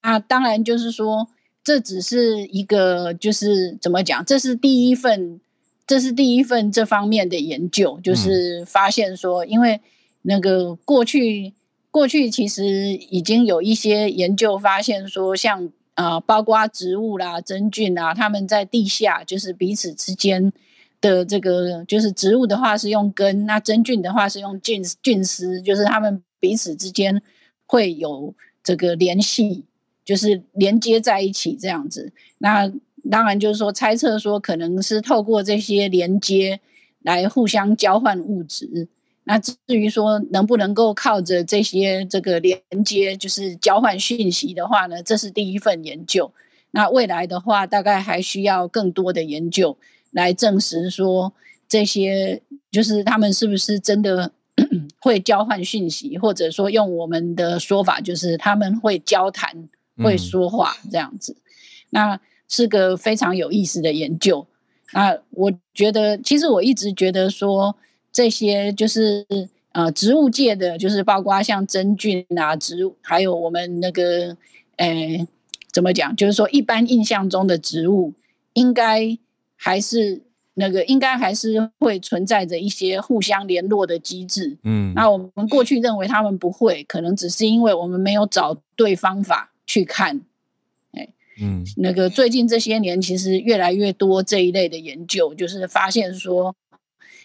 [0.01, 1.27] 那当然就是说
[1.63, 5.39] 这只是一个就是怎么讲，这是第一份，
[5.85, 9.79] 这是第一份这方面的研究，就是发现说因为
[10.23, 11.53] 那个过去。
[11.91, 20.53] 过去其实已经有一些研究发现说像，呃、啊，包括植物啦、真菌啊，它们在地下就是彼此之间
[21.01, 27.21] 的这个，就是植物的话是用根，那真菌的话是用菌菌丝，就是它们彼此之间
[27.65, 29.65] 会有这个联系，
[30.05, 32.13] 就是连接在一起这样子。
[32.37, 32.71] 那
[33.09, 36.61] 当然就是说，猜测说可能是透过这些连接
[37.01, 38.87] 来互相交换物质。
[39.23, 46.31] 那至于说能不能够靠着这些这个连接，就是交换讯息的话呢，这是第一份研究。
[46.71, 49.77] 那未来的话，大概还需要更多的研究
[50.09, 51.31] 来证实说
[51.67, 54.31] 这些就是他们是不是真的
[54.99, 61.37] 会交换讯息，或者说用我们的说法，就是他们会交谈、会说话这样子。
[61.91, 64.47] 那是个非常有意思的研究。
[64.93, 67.77] 那我觉得，其实我一直觉得说。
[68.11, 69.25] 这些就是
[69.71, 74.35] 呃植物界的，就是包括像真菌啊，植物还有我们那个
[74.77, 75.27] 呃
[75.71, 76.15] 怎么讲？
[76.15, 78.13] 就是说，一般印象中的植物
[78.53, 79.17] 应该
[79.55, 80.21] 还是
[80.55, 84.57] 那个，应该还是会存在着一些互相联络的机制。
[84.63, 90.19] 嗯，那我们过去认为他们不会，可能只是因为我们没有找对方法去看。
[90.91, 91.07] 哎，
[91.41, 96.53] 嗯，那个最近这些年，其实越来越多这一类的研究，就是发现说，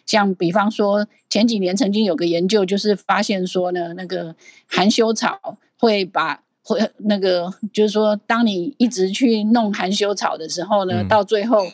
[0.07, 4.35] 像比方说前几年曾经有个研究，就是发现说呢，那个
[4.67, 6.41] 含羞草会把。
[6.69, 11.65] 会那个，就是说，当你一直去弄含羞草的时候呢，嗯、到最后，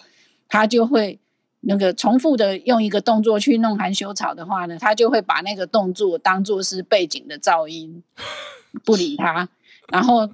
[0.51, 1.19] 它就会
[1.61, 8.03] 那个重复的用一个动作去弄含羞草的话呢，它就会把那个动作当做是背景的噪音，
[8.85, 9.49] 不理它。
[9.89, 10.29] 然后，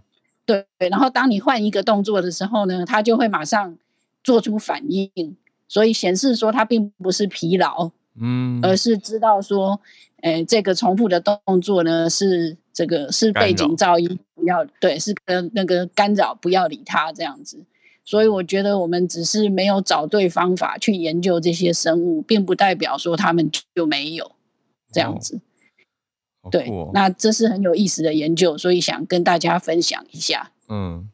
[0.45, 3.79] 对，然后当你换一个动作的时候呢，它就会马上
[4.25, 5.37] 做出反应，
[5.69, 9.81] 所以显示说它并不是疲劳，嗯，而是知道说，
[10.23, 12.57] 诶，这个重复的动作呢是。
[12.79, 17.65] 这个是背景噪音，不要对，是跟那个干扰，不要理它这样子。
[18.05, 24.31] 所以我觉得我们只是没有找对方法去研究这些生物，并不代表说他们就没有
[24.93, 25.41] 这样子。
[26.43, 30.53] 哦、对，哦、那这是很有意思的研究，所以想跟大家分享一下。
[30.69, 31.09] 嗯，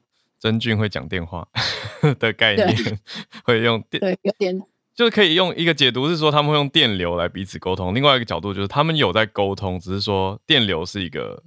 [0.44, 1.48] 真菌会讲电话
[2.20, 2.98] 的概念，对
[3.46, 4.62] 会用电，对，有点。
[4.94, 11.42] 就是可以用一个解读是说他们会用电流来彼此沟通，另外一个角度就是他们有在沟通，只是说电流是一个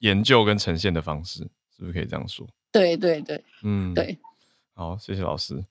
[0.00, 2.44] 研究跟呈现的方式，是不是可以这样说？
[2.72, 4.18] 对对对，嗯，对。
[4.74, 5.64] 好，谢谢老师。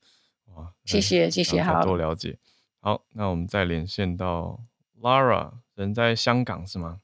[0.55, 2.37] 哇，谢谢谢谢，好多了解。
[2.79, 4.57] 好，那我们再连线到
[5.01, 7.01] Lara，人在香港是吗？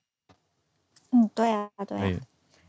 [1.12, 2.20] 嗯，对啊，对啊。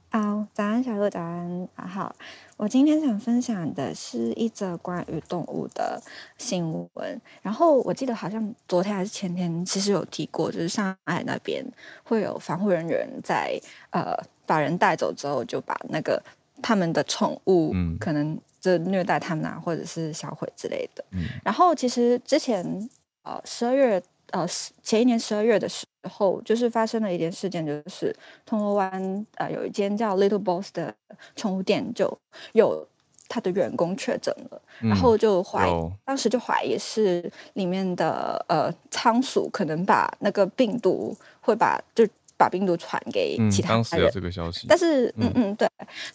[0.09, 2.14] 好，早安，小鹿，早安，啊，好。
[2.57, 6.01] 我今天想分享的是一则关于动物的
[6.38, 7.21] 新闻。
[7.42, 11.62] 然后我记得好像昨天还是前天，其实有提过，就是上海那边
[12.05, 14.14] 会有防护人员在呃
[14.47, 16.23] 把人带走之后，就把那个
[16.62, 21.05] 他们的宠物，嗯，可能就虐待他们啊，或者是销毁之类的。
[21.11, 22.88] 嗯，然后其实之前
[23.25, 24.03] 呃十二月。
[24.32, 24.46] 呃，
[24.82, 30.94] 前一年十二月的时候，就是发生了一件事件，就是铜锣湾呃有一间叫 Little Boss 的
[31.36, 32.18] 宠物店，就
[32.52, 32.86] 有
[33.28, 35.72] 他的员工确诊了，嗯、然后就怀疑，
[36.04, 43.80] 当时就怀疑是里面的呃仓鼠可能把那个病毒会把就把病毒传给其他人。
[43.80, 45.68] 嗯、当时有这个消息，但是嗯嗯对，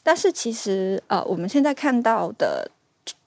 [0.03, 2.69] 但是其实呃我们现在看到的。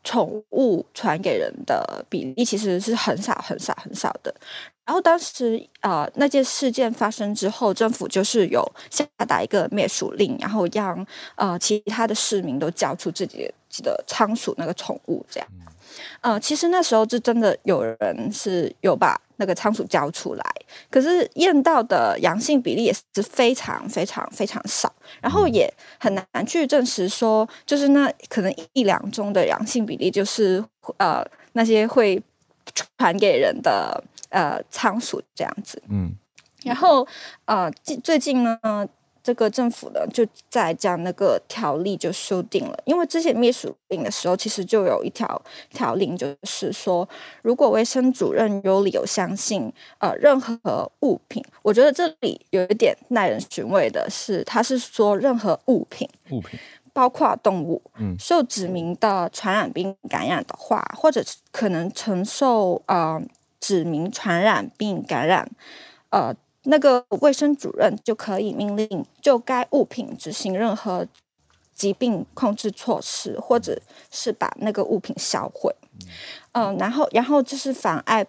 [0.07, 4.33] 宠物传给人的比例其实是很少很少很少的。
[4.87, 13.51] 然后当时呃那件事件发生之后，政府就是有下达一个灭鼠令，然后让呃其他的市民都交出自己
[13.83, 15.49] 的仓鼠那个宠物这样。
[16.21, 20.45] 呃，其实那时候就真的有人是有把那个仓鼠交出来，
[20.91, 30.65] 可是验到的阳性比例也是非常非常非常少，然后也很难去证实说，就是那可能一两宗的阳性比例，就是
[30.97, 32.21] 呃那些会
[32.75, 35.83] 传给人的呃仓鼠这样子。
[35.89, 36.15] 嗯，
[36.65, 37.07] 然后
[37.45, 38.59] 呃最最近呢。
[39.25, 47.09] 这个政府呢，就在将那个条例就修订了，因为之前灭鼠令的时候，其实就有一条条令，就是说，
[47.41, 56.61] 如果卫生主任有理由相信，呃，任何物品，我觉得这里有一点耐人寻味的是，他是说任何物品，物品
[56.95, 63.21] 包括动物，嗯，受指明的传染病感染的话，或者可能承受呃
[63.61, 65.47] 指明传染病感染，
[66.09, 66.35] 呃。
[66.67, 71.07] 那个卫生主任就可以命令就该物品执行任何
[71.75, 73.79] 疾病控制措施，或者
[74.11, 75.71] 是把那个物品销毁。
[76.53, 78.25] 嗯、呃，然后，然后就是妨碍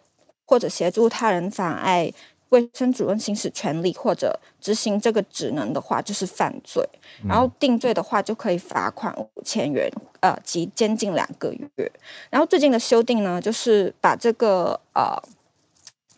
[0.45, 2.11] 或者协助他人妨碍
[2.55, 6.83] 卫生主任行使权利或者执行这个职能的话，就是犯罪。
[7.27, 9.91] 然后定罪的话，就可以罚款五千元，
[10.21, 11.91] 呃，及监禁两个月。
[12.29, 15.21] 然后最近的修订呢，就是把这个呃。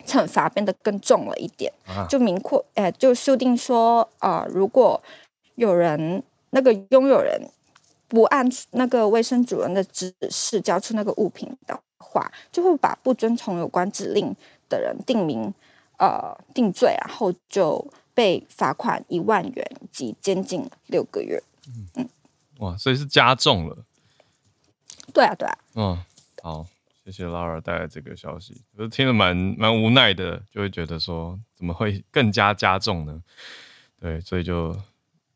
[0.06, 1.70] 惩罚变得更重了一点，
[2.08, 5.04] 就明确，呃，就修订说，呃，如果
[5.56, 7.38] 有人那个拥有人
[8.08, 14.34] 不按那个卫生主任的指示交出那个物品的话，就会把不遵从有关指令
[14.70, 15.54] 的人定名，
[15.98, 21.42] 呃，定罪，然后就被罚款一万元及监禁六个月。
[21.68, 22.10] 嗯，嗯
[22.60, 23.86] 哇，所以是加重了。
[25.14, 25.58] 对啊，对啊。
[25.76, 26.04] 嗯，
[26.42, 26.66] 好。
[27.06, 33.24] 谢谢 Lara 带来这个消息，我听了蛮蛮无奈的，就会觉得说怎么会更加加重呢？
[33.98, 34.76] 对，所以就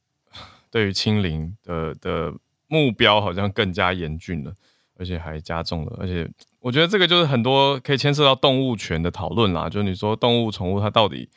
[0.69, 2.33] 对于清零的的
[2.67, 4.53] 目标好像更加严峻了，
[5.01, 5.97] 而且还加重了。
[5.99, 6.29] 而且
[6.59, 11.27] 我觉得这个就是很多可以牵涉到动物权的讨论啦，就是你说动物宠物它到底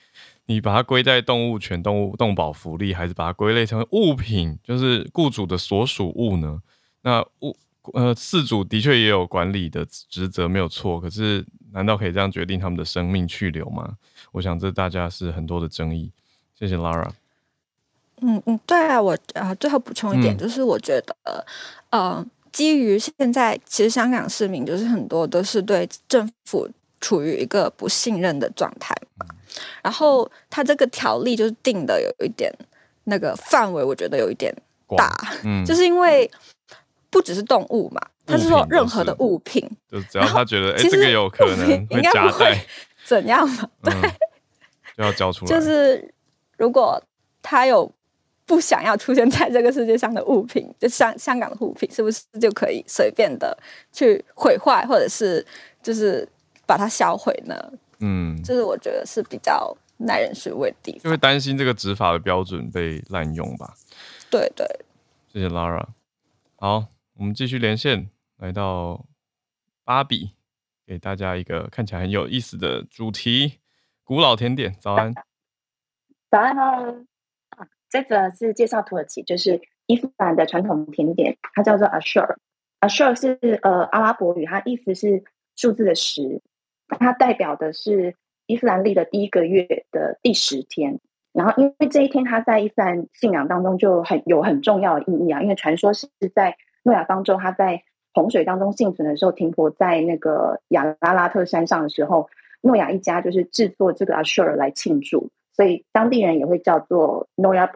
[0.46, 6.60] 你把它归在动物权、动物动保福利，还是把它归类成物品，就是雇主的所属物呢？
[7.00, 7.56] 那物
[7.94, 11.00] 呃，饲主的确也有管理的职责，没有错。
[11.00, 13.96] 可是，难道可以这样决定他们的生命去留吗？
[14.32, 16.10] 我想这大家是很多的争议。
[16.58, 17.10] 谢谢 Lara。
[18.22, 21.14] 嗯嗯，对啊，我啊、呃，最后补充一点，就是我觉得，
[21.90, 26.68] 嗯、呃，基于现在其实香港市民就是很多都是对政府
[27.00, 29.26] 处于一个不信任的状态嘛，
[29.82, 32.52] 然后他这个条例就是定的有一点
[33.04, 34.54] 那个范围，我觉得有一点
[34.96, 36.30] 大，嗯， 就是因为。
[37.10, 42.66] 不只是动物嘛，他是说任何的物品，就是只要他觉得哎，这个有可能会夹带
[43.04, 43.68] 怎样嘛？
[43.84, 43.92] 对，
[44.96, 45.48] 就要交出 来。
[45.48, 46.12] 就是
[46.58, 47.00] 如果
[47.40, 47.88] 他有
[48.46, 53.56] 不想要出现在这个世界上的物品， 就香香港的物品，是不是就可以随便的
[53.92, 55.44] 去毁坏，或者是
[55.82, 56.28] 就是
[56.66, 57.54] 把它销毁呢？
[58.00, 63.74] 嗯，就是我觉得是比较耐人寻味的地方，因为担心这个执法的标准被滥用吧。
[64.30, 64.66] 对对，
[65.32, 65.86] 谢谢 Lara。
[66.56, 66.86] 好。
[67.16, 69.04] 我们继续连线，来到
[69.84, 70.32] 芭比，
[70.84, 73.60] 给大家一个看起来很有意思的主题——
[74.02, 74.74] 古老甜点。
[74.80, 75.14] 早安，
[76.28, 77.04] 早安哦！
[77.94, 82.34] 这个是介绍土耳其，就是伊斯兰的传统甜点，它叫做 Ashur。
[82.80, 85.22] Ashur 是呃阿拉伯语，它意思是
[85.54, 86.42] 数字的十，
[86.88, 88.16] 它代表的是
[88.48, 90.98] 伊斯兰历的第一个月的第十天。
[91.32, 96.56] 然后，因为这一天，它在伊斯兰信仰当中就很有很重要的意义啊，因为传说是在。
[96.86, 97.82] 诺亚方舟，它在
[98.12, 102.28] 洪水当中幸存的时候，停泊在那个亚拉拉特山上的时候，
[102.60, 107.70] 诺亚一家就是制作这个 Ashur 来庆祝，所以当地人也会叫做 Noya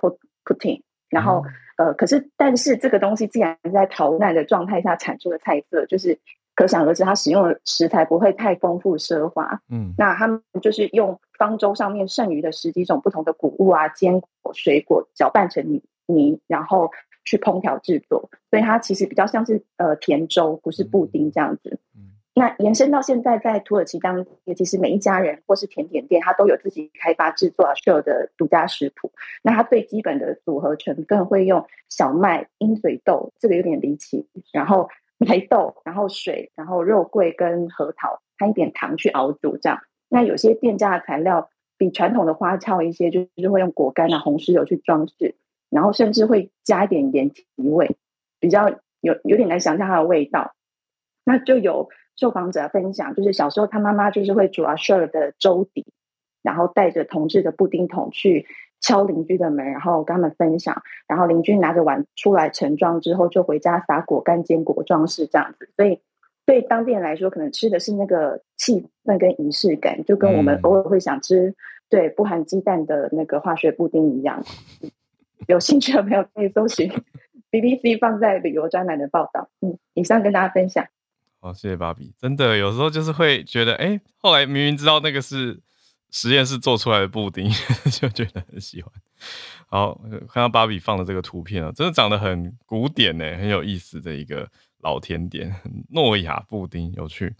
[0.44, 0.82] Pudding。
[1.08, 1.42] 然后，
[1.76, 6.18] 呃，可是但是这个东西既然在逃难的状态下产出的菜色，就是
[6.54, 9.60] 可想而知，它使用的食材不会太丰富奢华。
[9.70, 16.90] 嗯，那他们就是用方舟上面剩余的十几种不同的谷物啊、坚果、水果搅拌成泥泥，然后。
[17.24, 21.78] 去烹调制作，所以它其实比较像是呃甜粥，不是布丁这样子。
[21.94, 22.07] 嗯，
[22.38, 29.10] 那延伸到现在，在土耳其当地，其实每一家人或是甜点店，它都有自己开发制作设的独家食谱。
[29.42, 34.88] 那它最基本的组合成分会用小麦、鹰嘴豆，这个有点离奇，然后
[35.26, 39.80] 白豆，然后水，然后肉桂跟核桃，还一点糖去熬煮这样。
[40.08, 45.34] 那有些店家的材料比传统的花俏一些，就是会用果干啊、红石榴去装饰。
[45.70, 47.96] 然后甚至会加一点盐提味，
[48.40, 48.70] 比较
[49.02, 50.54] 有有点难想象它的味道。
[51.24, 55.86] 那就有受访者分享，就是小时候他妈妈就是会煮 Ashur 的粥底，
[56.42, 58.44] 然后带着同志的布丁桶去
[58.80, 60.82] 敲邻居的门，然后跟他们分享。
[61.06, 65.70] 然后邻居拿着碗出来盛装之后，就回家撒果干、坚果装饰这样子。
[65.76, 66.00] 所以
[66.44, 71.54] 对当地人来说，可能吃的是那个气氛跟仪式感，就跟我们偶尔会想吃
[71.88, 74.42] 对不含鸡蛋的那个化学布丁一样。
[75.46, 76.90] 有兴趣的朋友可以搜寻
[77.52, 79.48] BBC 放在旅游专栏的报道。
[79.60, 80.84] 嗯，以上跟大家分享。
[81.40, 82.12] 好，谢谢芭比。
[82.18, 85.60] 真的，有时候就是会觉得，哎、欸，后来明明知道那个是
[86.10, 87.48] 实验室做出来的布丁，
[87.92, 88.92] 就觉得很喜欢。
[89.68, 89.94] 好，
[90.28, 95.54] 看到芭比放的这个图片啊，真的长得很古典呢，很有意思的一个老甜点——
[95.90, 97.34] 诺亚布丁，有趣。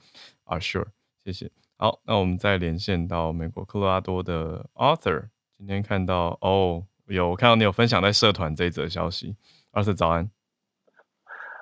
[0.44, 0.84] Ashur，
[1.24, 1.51] 谢谢。
[1.76, 6.84] 好，那我们再连线到美国科罗拉多的 Arthur，今天看到哦。
[7.07, 9.34] 有，我看到你有分享在社团这一则消息。
[9.70, 10.30] 二是早安，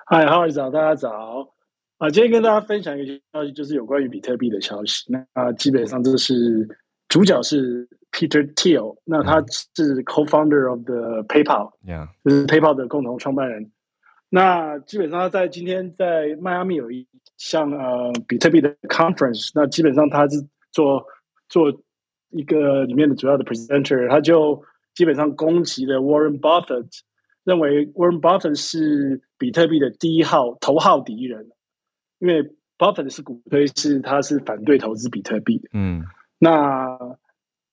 [0.07, 1.56] 嗨，哈尔早，大家早。
[1.97, 5.03] 啊，今天跟大家分享一个消息，就是有关于比特币的消息。
[5.09, 6.67] 那啊，基本上这是
[7.09, 9.43] 主角是 Peter Thiel，那他
[9.75, 13.71] 是 Co-founder of the PayPal，Yeah，就是 PayPal 的共同创办人。
[14.29, 21.05] 那基本上他在今天在迈阿密有一项呃比特币的 conference，那基本上他是做
[21.49, 21.73] 做
[22.29, 24.63] 一个里面的主要的 presenter，他就。
[24.95, 26.87] 基本上攻击了 Warren Buffett，
[27.43, 31.47] 认为 Warren Buffett 是比特币的第一号头号敌人，
[32.19, 32.43] 因为
[32.77, 35.69] Buffett 是鼓吹是他是反对投资比特币的。
[35.73, 36.03] 嗯，
[36.37, 36.87] 那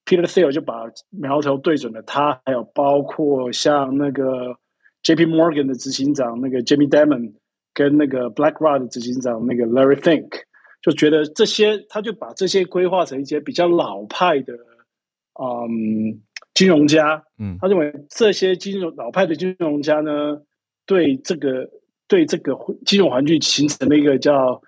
[0.04, 4.56] Peter Thiel 就把苗头对准了他，还有包括像那个
[5.02, 7.32] JP Morgan 的执行长那个 Jamie Dimon
[7.72, 10.30] 跟那个 BlackRock 的执行长那个 Larry Fink，
[10.82, 14.54] 就觉得这些他就把这些规划成一些比较老派的，
[15.40, 16.20] 嗯。
[16.54, 20.40] 金融家，嗯，他认为这些金融老派的金融家呢，
[20.86, 21.68] 对这个
[22.14, 22.54] 对这个
[22.86, 24.62] 金融环境形成了一个叫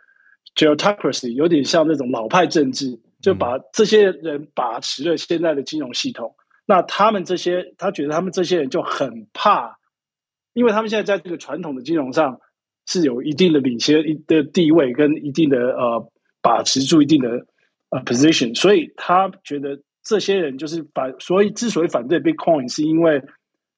[0.56, 6.34] gerontocracy，有点像那种老派政治，就把这些人把持了现在的金融系统。
[6.66, 9.78] 那他们这些，他觉得他们这些人就很怕，
[10.54, 12.40] 因为他们现在在这个传统的金融上
[12.86, 16.10] 是有一定的领先的地位，跟一定的呃
[16.42, 17.46] 把持住一定的
[17.90, 19.80] 呃 position，所以他觉得。
[20.08, 23.20] 这些人就是反，所以之所以反对 Bitcoin，是因为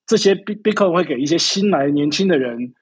[0.07, 2.75] 这些 Bitcoin 会给一些新来年轻的人，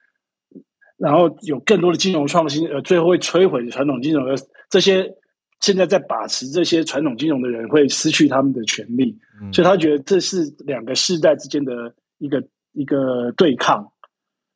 [0.97, 4.35] 然后有更多的金融创新，呃，最后会摧毁传统金融，的
[4.69, 5.15] 这些
[5.59, 12.43] 现在在把持这些传统金融的人会失去他们的权利，嗯、所以他觉得这是两个世代之间的一个
[12.73, 13.91] 一个对抗。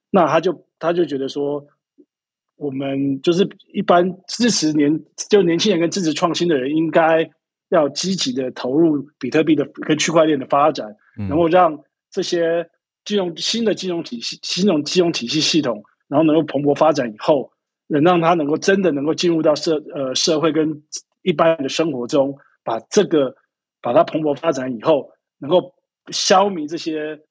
[0.09, 1.65] 那他就他就觉得说，
[2.57, 7.29] 我们就是一般支持年就年轻人跟支持创新的人，应该
[7.69, 10.95] 要积极的投入比特币的跟区块链的发展，
[11.29, 11.79] 然后让
[12.11, 12.69] 这些
[13.05, 17.49] 金融新的金融体系、新的金融体系系统，然后能够蓬勃发展以后，
[17.87, 20.83] 能让他能够真的能够进入到社呃社会跟
[21.21, 23.33] 一般的生活中，把这个
[23.81, 25.09] 把它蓬勃发展以后，
[25.39, 25.73] 能够
[26.11, 27.21] 消弭这些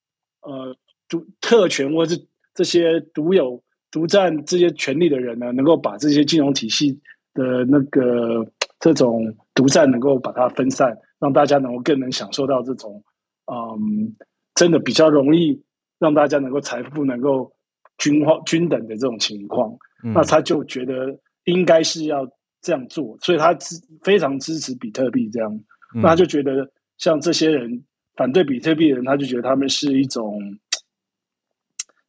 [0.40, 0.74] 呃
[1.06, 2.26] 独特权或者是。
[2.52, 3.62] 这些独有、
[3.92, 7.00] 独占这些权利的人呢，能够把这些金融体系
[7.32, 8.44] 的那个
[8.80, 13.02] 这种独占，能够把它分散，让大家能够更能享受到这种，
[13.46, 14.14] 嗯，
[14.56, 15.62] 真的比较容易
[16.00, 17.52] 让大家能够财富能够
[18.00, 19.70] 均化、均等的这种情况。
[20.02, 22.28] 嗯、那他就觉得应该是要
[22.60, 25.54] 这样做，所以他支非常支持比特币这样。
[25.94, 27.84] 嗯、那他就觉得像这些人
[28.16, 30.58] 反对比特币的人，他就觉得他们是一种。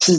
[0.04, 0.14] 是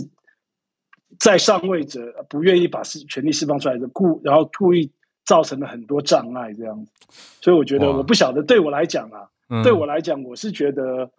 [1.18, 4.88] 在上位者不愿意把释权力释放出来的故，然后故意
[5.24, 6.92] 造成了很多障碍这样子，
[7.40, 11.10] 所以我觉得我不晓得对我来讲啊，嗯、对我来讲，我是觉得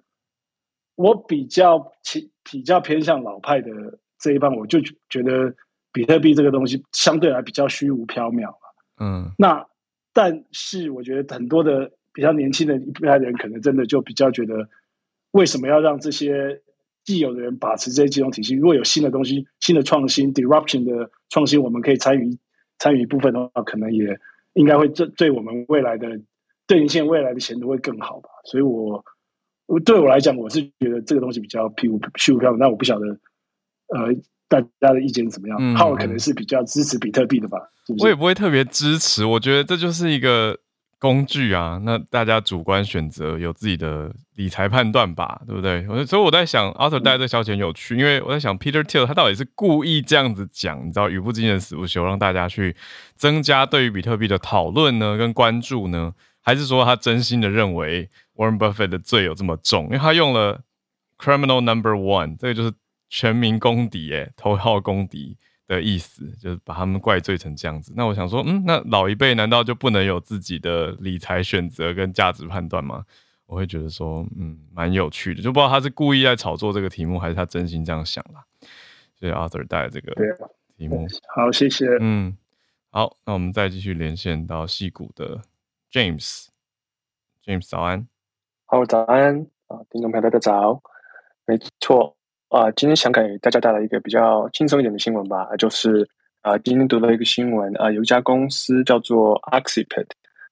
[0.95, 3.70] 我比较偏比较偏向老派的
[4.24, 5.54] 这一帮，我就觉得
[5.92, 8.56] 比特币这个东西相对来比较虚无缥缈，
[9.00, 9.68] 嗯，那
[10.14, 14.70] 但是我觉得很多的比较年轻的一代人，可能真的就比较觉得
[15.32, 16.62] 为什么要让这些。
[17.06, 22.38] 既有的人把持这些金融体系，如果有新的东西、新的创新、disruption 的创新，我们可以参与
[22.80, 24.18] 参与一部分的话，可能也
[24.54, 26.08] 应该会对对我们未来的
[26.66, 28.30] 对年轻人未来的前途会更好吧。
[28.46, 29.04] 所以我，
[29.66, 32.58] 我对我来讲，我是觉得这个东西比较虚无虚无缥缈。
[32.58, 33.20] 但我不晓得，
[33.96, 34.14] 呃，
[34.48, 35.76] 大家的意见怎么样？
[35.76, 37.58] 浩可能是比较支持比特币的吧？
[37.88, 38.04] 是是？
[38.04, 39.26] 我也不会特别支持。
[39.26, 40.58] 我觉得这就是一个。
[41.00, 45.86] 工具啊，那大家主观选择有自己的理财判断吧，对不对？
[46.06, 52.74] 所以我在想，Arthur 带这个消息有趣，因为我在想，Peter Thiel 他到底是故意这样子讲，你知道，语不惊人死不休，让大家去
[53.18, 59.88] 增加对于比特币的讨论呢，跟关注呢，还是说他真心的认为 Warren Buffett 的罪有这么重？
[59.88, 60.62] 因为他用了
[61.20, 62.72] Criminal Number One，这个就是
[63.14, 65.38] 全民公敌，诶，头号公敌。
[65.66, 67.93] 的意思就是把他们怪罪成这样子。
[67.95, 73.05] 那我想说，嗯，那老一辈难道就不能有自己的理财选择跟价值判断吗？
[73.45, 78.43] 我会觉得说，嗯，蛮有趣的，就不知道他是故意在炒作这个题目，还是他真心这样想啦。
[79.18, 80.14] 谢谢 Arthur 带来这个
[80.78, 81.86] 题目，好，谢谢。
[82.01, 82.38] 嗯，
[82.91, 85.41] 好，那我们再继续连线到戏谷的
[85.91, 86.47] James，James
[87.45, 88.05] James, 早安，
[88.66, 90.84] 好，早安啊，听众朋友大家早，
[91.45, 92.18] 没错。
[92.54, 96.08] 啊，今天想给大家带来一个比较轻松一点的新闻吧，就是
[96.43, 100.06] 啊，今天读了一个新闻啊，有一家公司叫做 Oxipit，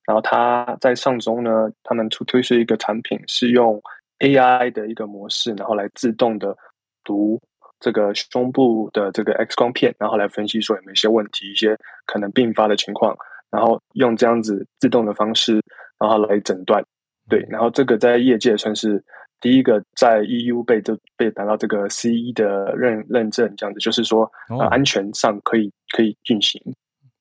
[0.07, 3.79] 然后他在上周呢，他们出推出一个产品，是用
[4.17, 6.57] AI 的一个模式，然后来自动的
[7.03, 7.39] 读
[7.79, 11.77] 这个胸部的这个 X 光片，然后来分析说有没有一些问题，一些
[12.07, 13.15] 可能并发的情况，
[13.51, 15.61] 然后用这样子自动的方式，
[15.99, 16.83] 然后来诊断，
[17.29, 19.03] 对，然后这个在业界算是。
[19.41, 26.61] 第一个在 EU 被这被达到这个 CE 的认认证，这样子就是说，呃，安全上可以可以运行。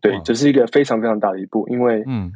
[0.03, 2.31] 对，这是一个非常非常大的一步，因为，嗯，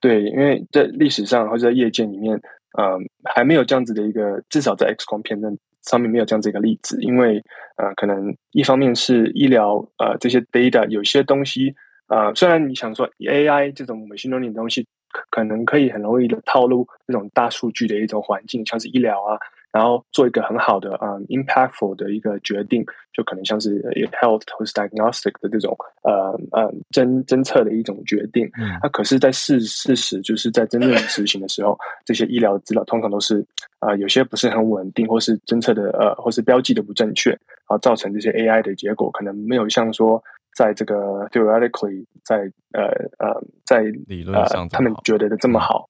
[0.00, 2.34] 对，因为在历史上或者在业界里面，
[2.76, 5.48] 呃，还没有这样子的一个，至少在 X 光片那
[5.82, 7.42] 上面没有这样子一个例子，因为，
[7.76, 11.74] 呃，可能一方面是医疗，呃，这些 data 有些东西，
[12.08, 14.86] 呃，虽然你想说 AI 这种 machine learning 的东西。
[15.30, 19.38] 可能可以很容易的套路这种大数据的一种环境，像是医疗啊，
[19.72, 23.82] 然后做一个很好的嗯 impactful 的一个决定，就可能像是
[24.20, 28.50] health 或是 diagnostic 的这种呃呃侦侦测的一种决定。
[28.56, 33.44] 那、嗯啊、可是，在事事实就是在真正执行的时候，这些医疗资料通常都是
[33.78, 37.38] 啊、呃、有些不是很稳定，或是侦测的呃或是标记的不正确，然
[37.68, 40.22] 后造成这些 AI 的结果可能没有像说。
[40.58, 40.96] 在这个
[41.30, 42.90] theoretically，在呃
[43.20, 45.88] 呃，在理论上、呃，他们觉得的这么好，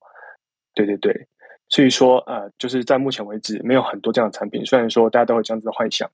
[0.75, 1.27] 对对对，
[1.71, 4.63] 所以说呃，就是在目前为止，没有很多这样的产品。
[4.67, 6.07] 虽然说大家都有这样子的幻想，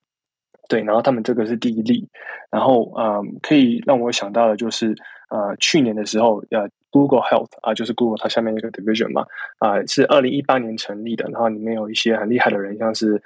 [0.68, 2.09] 对，然后他们这个是第一例，
[2.48, 4.94] 然后呃，可以让我想到的就是
[5.30, 9.26] 呃，去年的时候，呃，Google Health 啊、呃，就是 Google 它下面一个 division 嘛，
[9.59, 13.20] 啊、呃，是二零一八年成立的，然后里面有一些很厉害的人，像是。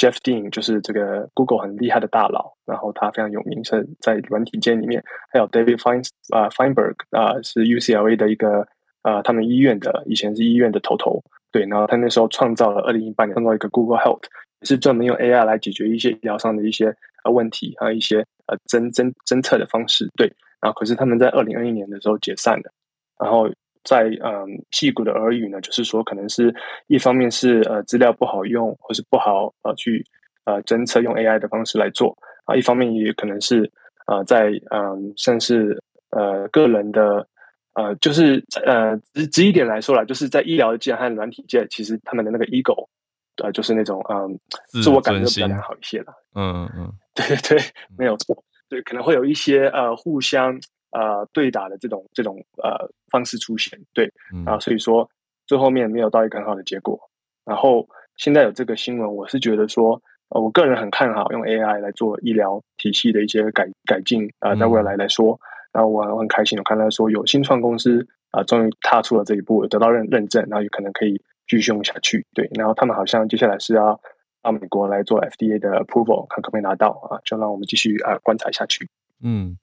[0.00, 5.04] Jeff Dean 就是这个 Google 很厉害的大佬，然后他非常有名，是在软体界里面。
[5.30, 8.66] 还有 David Fein 啊 Feinberg 啊，是 UCLA 的一个
[9.02, 11.22] 啊，他们医院的以前是医院的头头
[11.52, 14.24] 对，然后他那时候创造了二零一八年创造一个 Google Health，
[14.60, 16.86] 也是专门用 AI 来解决一些医疗上的一些
[17.24, 20.08] 呃问题，还有一些呃侦侦侦测的方式。
[20.16, 20.26] 对，
[20.62, 22.72] 然后可是他们在二零二一年的时候解散了。
[23.18, 23.50] 然后
[23.84, 26.54] 在嗯矽谷的耳语呢，就是说可能是
[26.86, 30.04] 一方面是呃资料不好用，或是不好呃去
[30.44, 33.70] 呃侦测用 AI 的方式来做啊，一方面也可能是
[34.06, 37.26] 呃在嗯像是呃个人的。
[37.74, 42.88] 呃，就是呃，直直一点来说啦，就是在医疗界和软体界，其实他们的那个 ego，
[43.40, 44.36] 呃，就是那种嗯，
[44.82, 46.12] 自我感觉比较良好一些啦。
[46.34, 47.64] 嗯嗯， 对对对，
[47.96, 48.36] 没有错。
[48.68, 50.52] 对，可能会有一些呃互相
[50.92, 53.78] 呃对打的这种这种呃方式出现。
[53.92, 54.12] 对，
[54.44, 55.08] 然后所以说
[55.46, 56.98] 最后面没有到一个很好的结果。
[57.44, 65.32] 然后现在有这个新闻，我是觉得说，呃，我个人很看好用 AI 来做医疗体系的一些改改进啊，呃，在未来来说。
[65.32, 71.16] 嗯然后我很开心，我看到说有新创公司啊，终于踏出了这一步，得到认认证，然后有可能可以
[71.46, 72.26] 继续用下去。
[72.34, 74.00] 对，然后他们好像接下来是要
[74.42, 77.22] 到美国来做 FDA 的 approval，看可不可以拿到啊？
[77.24, 78.88] 就让我们继续啊观察下去。
[79.22, 79.56] 嗯，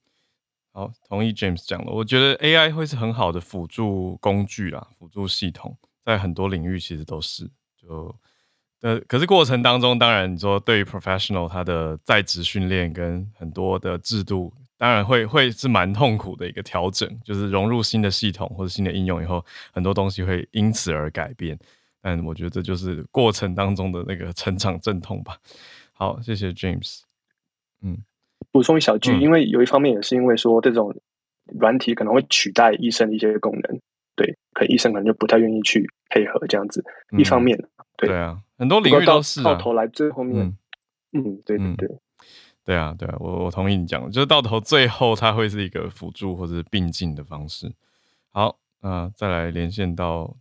[0.72, 7.50] 好，同意 James 讲的，我觉得 AI 会是很好的辅助工具啦，辅助系统，在很多领域其实都是。
[7.76, 8.14] 就
[8.80, 14.52] 呃，可是过程当中，当然你说对于 professional 他的在职训练跟很多的制度。
[14.80, 21.58] 当然会会是蛮痛苦的一个调整，就是融入新的系统或者新的应用以后，很多东西会因此而改变。
[22.00, 25.36] 但我觉得这就是过程当中的那个成长阵痛吧。
[25.92, 27.00] 好，谢谢 James。
[27.82, 27.98] 嗯，
[28.58, 30.92] 补充一小句，嗯、因为有一方面也是因为说这种
[31.60, 33.80] 软体可能会取代医生的一些功能，
[34.16, 36.84] 对，可医生可能就不太愿意去配合这样子。
[37.12, 37.56] 嗯、一方面，
[37.96, 40.44] 对，对啊，很多领域都是、啊、到，到头来最后面，
[41.12, 41.88] 嗯，嗯对对对。
[41.88, 42.00] 嗯
[42.64, 47.72] 对啊，对啊，我我同意你讲的，就是到头最后它会是一个辅助或者是并进的方式。
[48.30, 50.36] 好，那、呃、再来连线到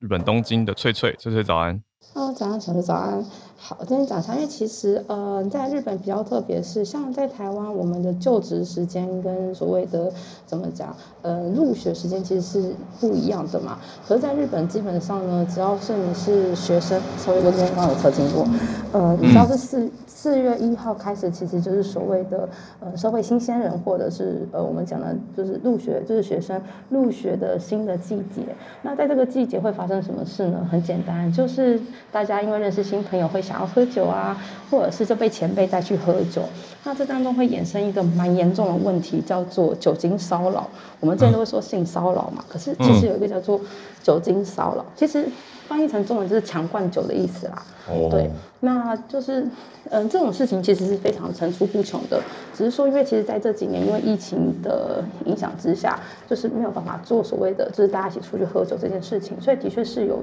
[0.00, 1.82] 日本东京的翠翠，翠翠早安。
[2.14, 3.24] 哦，早上，小哥早安。
[3.56, 10.12] 好，今天早上，因为其实呃，在日本比较特别是，像在台湾，我们的就职时间跟所谓的
[10.46, 13.78] 怎么讲，呃，入学时间其实是不一样的嘛。
[14.06, 18.46] 可是，在日本基本上呢，只要是你是学生，稍微我今天刚刚有测经过，
[18.92, 19.88] 呃，你只要是四
[20.22, 22.48] 四月一号开始，其实就是所谓的
[22.80, 26.60] 呃社会新鲜人，或者是呃我们讲的，就是入学，就是学生
[26.90, 28.42] 入学的新的季节。
[28.82, 30.68] 那在这个季节会发生什么事呢？
[30.70, 31.80] 很简单，就是
[32.12, 33.52] 大家因为认识新朋友会想。
[33.62, 34.36] 要喝酒啊，
[34.70, 36.42] 或者是就被前辈带去喝酒，
[36.84, 40.68] 那这当中会衍生一个蛮严重的问题，叫做酒精骚扰。
[40.98, 43.60] 我们之前都会说性骚扰嘛，可是其实有一个叫做
[44.02, 45.26] 酒精骚扰，其实
[45.72, 47.62] 翻译成中文就是强灌酒的意思啦。
[48.10, 49.42] 对，那就是
[49.88, 52.20] 嗯，这种事情其实是非常层出不穷的，
[52.54, 55.98] 只是说因为其实在这几年因为疫情的影响之下，
[56.28, 60.22] 就是没有办法做所谓的就是大家一起出去喝酒这件事情，所以的确是有。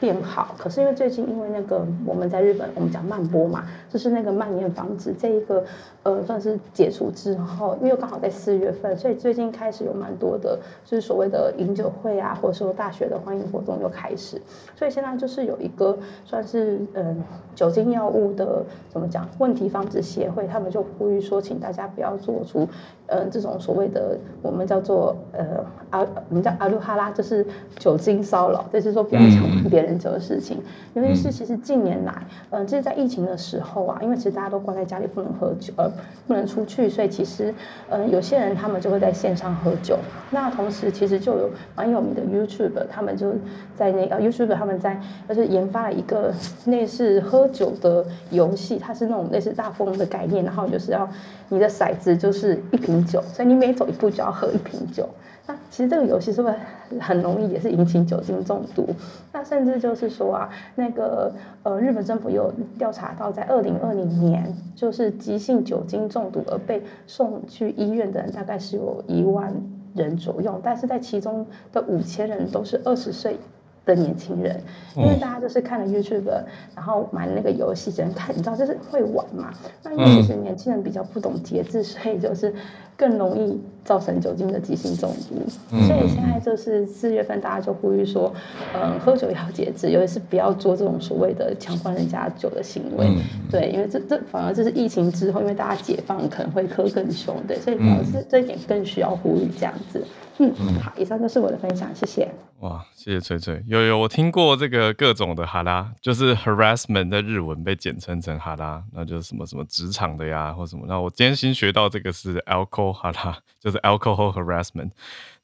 [0.00, 5.62] 变好，可是因为最近因为那个我们在日本，我们讲慢波嘛，就是那个蔓延防止这一个
[6.02, 14.40] 呃算是解除之后，因为刚好在四月份，所以最近开始有蛮多的，就是所谓的饮酒会啊，或者说大学的欢迎活动又开始，
[14.74, 17.16] 所以现在就是有一个算是嗯、呃、
[17.54, 22.60] 酒精药物的怎么讲问题防止协会，他们就呼吁说，请大家不要做出
[23.08, 27.46] 嗯、呃、这种所谓的我们叫做呃阿我们叫阿鲁哈拉，就是
[27.76, 29.89] 酒精骚扰，就是说不要强迫别人。
[29.98, 30.58] 这个事情，
[30.94, 32.12] 因为是其实近年来，
[32.50, 35.90] 嗯、呃，就是在疫情的时候啊，因为其实大家都关在家里不能喝酒，呃，
[36.26, 37.54] 不能出去，所以其实，
[37.88, 39.98] 嗯、呃，有些人他们就会在线上喝酒。
[40.30, 43.32] 那同时，其实就有蛮有名的 YouTuber，他们就
[43.76, 46.32] 在那个 YouTuber 他们在就是研发了一个
[46.66, 51.08] 类似喝酒的游戏，它是那种类似大富翁的概念，然后就是要
[51.48, 55.08] 你的骰子就是一瓶酒，所以你每走一步就要喝一瓶酒。
[55.50, 56.54] 那其实这个游戏是不是
[57.00, 58.86] 很容易也是引起酒精中毒？
[59.32, 61.32] 那甚至就是说啊，那个
[61.64, 64.46] 呃，日本政府有调查到，在二零二零年，
[64.76, 69.52] 就是急性酒精中毒而被送去医院的人，大概是有一万
[69.96, 73.36] 人左右，但是在其中的五千人都是二十岁
[73.84, 74.60] 的年轻人，
[74.94, 76.30] 因为大家就是看了 YouTube，
[76.76, 79.50] 然后买那个游戏，只能看，你知道就是会玩嘛。
[79.82, 82.54] 那因为其实年轻人比较不懂节制，所以就是。
[83.00, 88.32] 更容易造成酒精的急性中毒，嗯、所以现在就是四月份，大家就呼吁说，
[88.74, 93.06] 嗯，喝酒要节制，尤其是不要做这种所谓的强灌人家酒的行为。
[93.08, 100.04] 嗯、对，因为这这反而这是疫情之后，因为大家解放可能会喝更凶，对，所以反而是这一点更需要呼吁这样子。
[100.42, 102.26] 嗯，好，以上就是我的分享，谢谢。
[102.60, 103.62] 哇，谢谢翠翠。
[103.66, 110.84] 有有，我听过这个各种的哈拉，就是 harassment 在日文被简称成哈拉，那就是什么什么职场的呀，或什么。
[110.86, 112.90] 那我今天新学到这个是 alcohol。
[112.92, 114.90] 哈拉就是 alcohol harassment，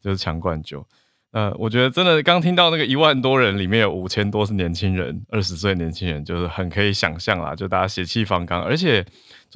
[0.00, 0.84] 就是强灌酒。
[1.32, 9.04] 呃，我觉得真的刚听到那个一万多人里面有五千多是年轻人，二十岁年轻人，就是很可以想象啦，就大家血气方刚，而且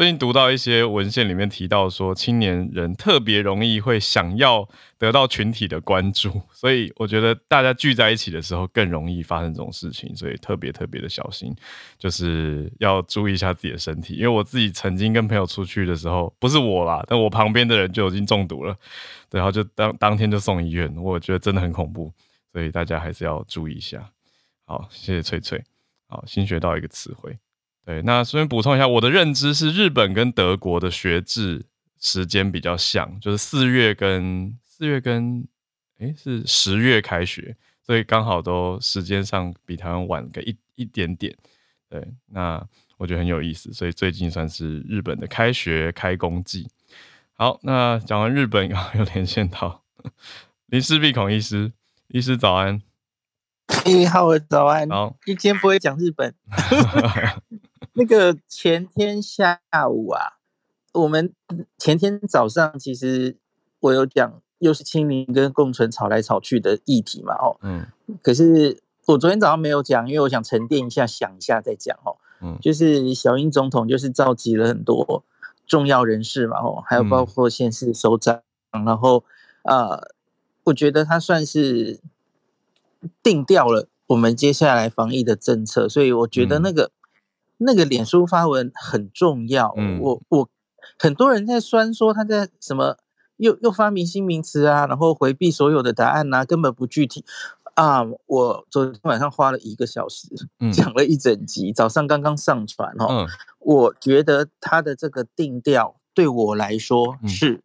[0.00, 11.54] 最近读到一些文献里面提到说，青年人特别容易会想要得到群体的关注，所以我觉得大家聚在一起的时候更容易发生这种事情，所以特别特别的小心，
[11.98, 18.74] 就是要注意一下自己的身体，因为我自己曾经跟朋友出去的时候，不是我啦，但我旁边的人就已经中毒了。
[19.30, 22.10] 然后就当当天就送医院，我觉得真的很恐怖，
[22.50, 24.10] 所以大家还是要注意一下。
[24.64, 25.62] 好，谢谢翠翠。
[26.08, 27.36] 好，新学到一个词汇。
[27.90, 31.66] 对，那顺便补充一下，我的认知是日本跟德国的学制
[31.98, 35.44] 时间比较像，就是四月跟四月跟
[35.98, 41.36] 诶是十月开学，所以刚好都时间上比台湾晚个一一点点。
[41.88, 42.64] 对，那
[42.96, 46.68] 我觉得很有意思，所以最近算是日本的开学开工季。
[47.32, 49.82] 好，那讲完日本，然后，又连线到
[50.66, 51.72] 林氏璧孔医师，
[52.06, 52.80] 医师早安。
[53.84, 54.88] 你好，早安。
[54.88, 56.32] 好，一天不会讲日本。
[57.92, 60.38] 那个前天下午啊，
[60.92, 61.32] 我们
[61.78, 63.36] 前天早上其实
[63.80, 67.86] 我有讲，又是清零跟共存吵来吵去的议题嘛，哦，嗯。
[68.22, 72.58] 可是我昨天早上没有讲，因为我想沉淀一下，想一下再讲，哦，嗯。
[72.60, 75.24] 就是小英总统就是召集了很多。
[75.66, 79.22] 重要人士嘛，哦，还有包括县市首长，嗯、然后，
[79.62, 80.10] 呃，
[80.64, 82.00] 我觉得他算是
[83.22, 86.90] 定调了我们接下来防疫的政策，所以我觉得那个、嗯、
[87.60, 89.72] 那个脸书发文很重要。
[89.76, 90.48] 嗯、我我
[90.98, 92.96] 很多人在酸说他在什么
[93.36, 97.24] 又又发明新名词啊，然后回避所有的答案啊，根本不具体
[97.74, 98.02] 啊。
[98.26, 100.28] 我昨天晚上花了一个小时
[100.72, 103.06] 讲了一整集，嗯、早上刚刚上传哦。
[103.08, 103.28] 嗯
[103.60, 107.60] 我觉得他的这个定调对我来说是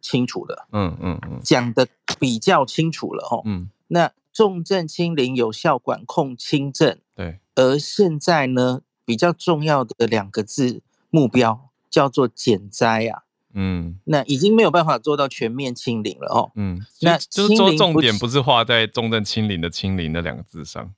[0.00, 1.86] 清楚的，嗯嗯嗯，讲的
[2.18, 3.42] 比较清楚了哦。
[3.44, 13.22] 嗯，那重症清零有效管控轻症，对，而现在呢，比较重要的两个字目标叫做减灾啊，
[13.54, 20.92] 嗯，那已经没有办法做到全面清零了哦，嗯，那就是说重点不是画在重症清零的清零那两个字上，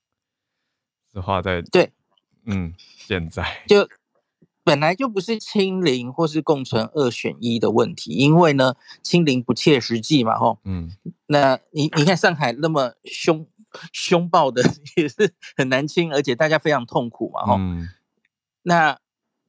[1.13, 1.93] 是画在对，
[2.47, 2.75] 嗯，
[3.07, 3.63] 减灾。
[3.69, 3.89] 就。
[4.65, 10.91] 本来就不是清零或是共存二选一的问题，因为呢，清零不切实际嘛，吼，嗯，
[11.29, 13.47] 那你你看上海那么凶
[13.95, 14.63] 凶暴的
[14.97, 17.89] 也是很难清，而且大家非常痛苦嘛，吼，嗯，
[18.69, 18.99] 那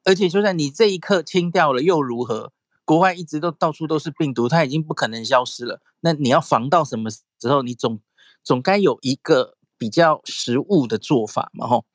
[0.06, 2.54] 而且就算你这一刻清掉了又如何？
[2.86, 5.82] 国外一直都到处都是病毒，它已经不可能消失了。
[6.00, 7.62] 那你要防到什么时候？
[7.62, 8.00] 你总
[8.44, 11.86] 总该有一个比较实物的做法嘛，吼，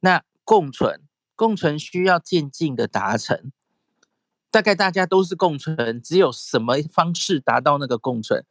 [0.00, 1.00] 那共存。
[1.36, 3.50] 共存需要渐进的达成，
[4.52, 8.44] 大概大家都是共存，只有什么方式达到那个共存，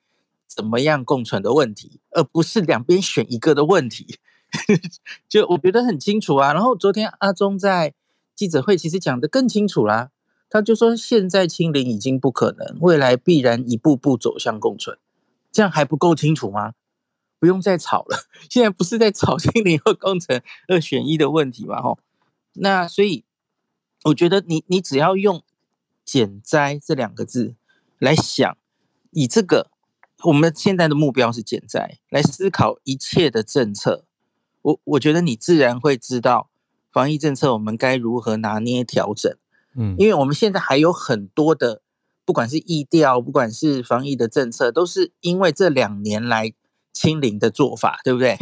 [0.45, 4.19] 怎么样共存的问题，而不是两边选一个的问题。
[5.29, 6.51] 就我觉得很清楚啊。
[6.51, 7.93] 然后昨天阿忠在
[8.35, 10.09] 记者会其实讲得更清楚啦，
[10.49, 14.97] 他就说现在清零已经不可能，未来必然一步步走向共存，
[15.51, 16.73] 这样还不够清楚吗？
[17.39, 21.81] 不用再吵了， 现在不是在吵清零和共存二选一的问题吗？
[21.81, 21.99] 吼。
[22.53, 23.25] 那所以，
[24.05, 25.43] 我觉得你你只要用
[26.05, 27.55] “减灾”这两个字
[27.99, 28.57] 来想，
[29.11, 29.71] 以这个
[30.25, 34.05] 我们现在的目标是减灾来思考一切的政策，
[34.61, 36.49] 我我觉得你自然会知道
[36.93, 39.35] 防疫政策我们该如何拿捏调整。
[39.75, 41.81] 嗯，因为我们现在还有很多的，
[42.23, 46.53] 不管是疫调，不管是防疫的政策，都是因为这两年来
[46.93, 48.37] 清零的做法，对不对？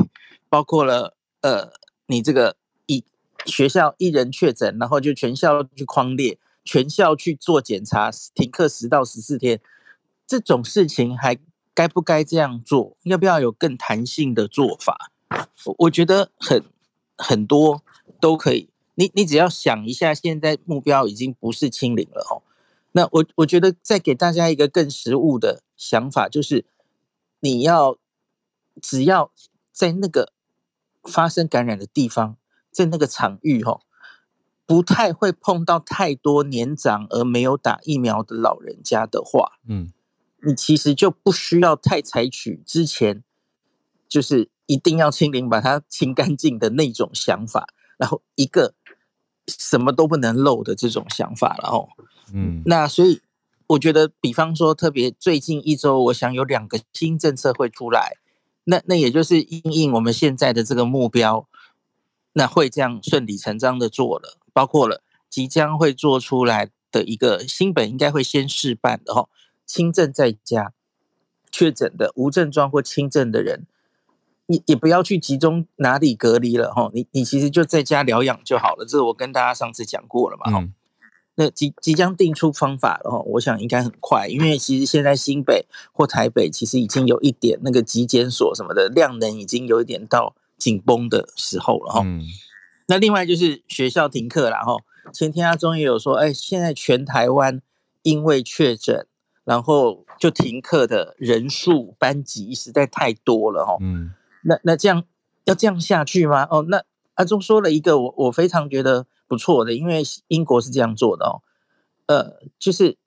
[0.50, 1.72] 包括了呃，
[2.06, 3.04] 你这个一。
[3.48, 9.60] 学校一人确诊，然后就全校去框列，全校去做检查，停课十到十四天，
[10.28, 11.40] 这种事情还
[11.74, 12.96] 该不该这样做？
[13.02, 15.10] 要不要有更弹性的做法？
[15.66, 16.64] 我我觉得很
[17.18, 17.82] 很多
[18.22, 18.70] 都可以。
[18.96, 22.44] 你你只要想一下，现在目标已经不是清零了哦。
[22.94, 26.66] 那我我觉得再给大家一个更实物的想法，就是
[27.42, 27.98] 你要
[28.82, 29.32] 只要
[29.74, 30.32] 在那个
[31.04, 32.38] 发生感染的地方。
[32.74, 33.82] 在那个场域哦，
[34.66, 39.92] 不太会碰到太多年长而没有打疫苗的老人家的话，嗯，
[40.42, 43.26] 你其实就不需要太采取之前
[44.08, 47.68] 就是一定要清零把它清干净的那种想法，
[48.02, 48.74] 然后一个
[49.46, 51.88] 什么都不能漏的这种想法，然后，
[52.34, 53.22] 嗯，那所以
[53.68, 58.18] 我觉得，比方说特别最近一周，我想有两个新政策会出来，
[58.64, 61.48] 那那也就是应应我们现在的这个目标。
[62.34, 69.30] 那会这样顺理成章的做了，包括了即将会做出来的一个新本，应该会先试办的哈，
[69.66, 70.74] 轻症在家
[71.52, 73.68] 确诊的无症状或轻症的人，
[74.52, 78.86] 也也不要去集中哪里隔离了哈，你你其实就在家疗养就好了。
[78.86, 80.60] 这个我跟大家上次讲过了嘛。
[80.60, 80.74] 嗯。
[81.36, 92.02] 那即即将定出方法了哈，我想应该很快，因为其实现在新北或台北其实已经有一点那个疾检所什么的量能已经有一点到紧绷的时候了哈。
[92.04, 92.22] 嗯。
[92.88, 94.76] 那另外就是学校停课了哈。
[95.14, 97.62] 前天阿中也有说，哎，现在全台湾
[98.04, 99.08] 因为确诊，
[99.46, 103.78] 然后就停课的人数班级实在太多了哈。
[103.80, 104.12] 嗯。
[104.44, 105.04] 那那这样
[105.46, 106.48] 要这样下去吗？
[106.50, 106.84] 哦，那
[107.16, 111.42] 阿中说了一个我我非常觉得不错的，因为英国是这样做的哦，
[112.08, 112.98] 呃，就是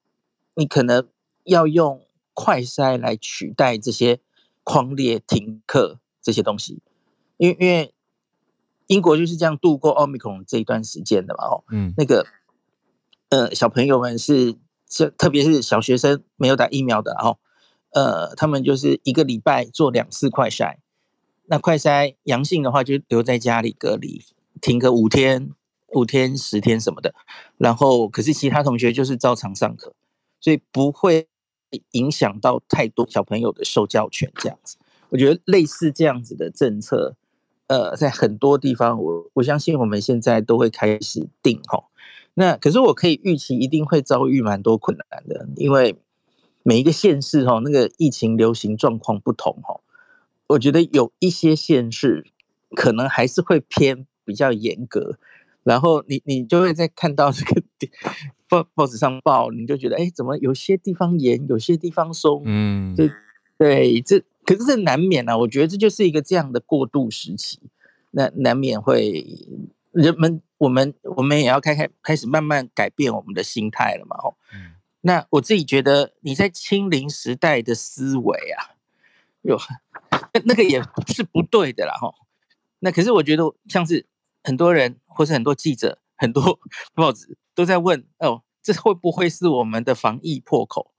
[0.54, 1.08] 你可能
[1.44, 4.20] 要用快筛来取代这些
[4.62, 6.82] 匡列停课这些东西，
[7.36, 7.94] 因为因为
[8.86, 12.26] 英国就是这样度过奥密克戎这一段时间的嘛哦，嗯，那个
[13.30, 14.56] 呃小朋友们是
[14.86, 17.38] 这特别是小学生没有打疫苗的哦，
[17.90, 20.76] 呃，他们就是一个礼拜做两次快筛，
[21.46, 24.22] 那快筛阳性的话就留在家里隔离，
[24.60, 25.50] 停个五天。
[25.96, 27.14] 五天、十天什么的，
[27.56, 29.94] 然后可是其他同学就是照常上课，
[30.40, 31.28] 所以不会
[31.92, 34.76] 影响到太多小朋友的受教权这样子。
[35.10, 37.14] 我觉得类似这样子的政策，
[37.68, 41.84] 呃，在很多地方我，我相信我们现在都会开始定齁。
[42.34, 45.94] 那可是我可以预期一定会遭遇蛮多困难的，因为
[46.64, 49.78] 每一个县市齁，那个疫情流行状况不同齁。
[50.48, 52.26] 我觉得有一些县市
[52.74, 55.18] 可能还是会偏比较严格。
[55.62, 57.62] 然后你你就会在看到这个
[58.48, 62.42] 报报纸上报，你就觉得哎，怎么有些地方严，有些地方松？
[62.44, 63.10] 嗯，对
[63.56, 65.38] 对，这可是这难免啊。
[65.38, 67.58] 我觉得这就是一个这样的过渡时期，
[68.10, 69.24] 那难免会
[69.92, 74.16] 人们我们我们也要开开开始慢慢改变我们的心态了嘛。
[74.18, 78.76] 哦，嗯，那我自己觉得你在清零时代的思维啊，
[79.40, 79.58] 有
[80.34, 81.94] 那 那个也是不对的啦。
[81.94, 82.12] 哈，
[82.80, 84.06] 那可是我觉得像是
[84.42, 84.98] 很多人。
[85.16, 86.58] 或是很多记者、很多
[86.92, 90.92] 报纸都在问哦，这会不会是我们的防疫破口？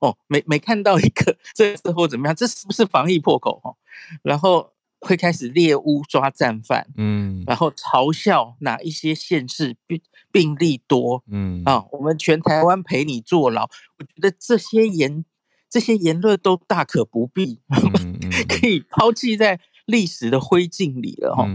[0.00, 2.34] 哦，没没看到一个这时候怎么样？
[2.34, 3.60] 这是不是防疫破口？
[3.62, 3.76] 哦，
[4.24, 13.68] 然后会开始猎巫抓战犯，嗯，然后嘲笑哪一些县市病病例多，嗯啊，我们全台湾陪你坐牢。
[13.98, 15.24] 我觉得这些言
[15.70, 17.92] 这些言论都大可不必，嗯
[18.22, 21.48] 嗯、可以抛弃在历史的灰烬里了，哈、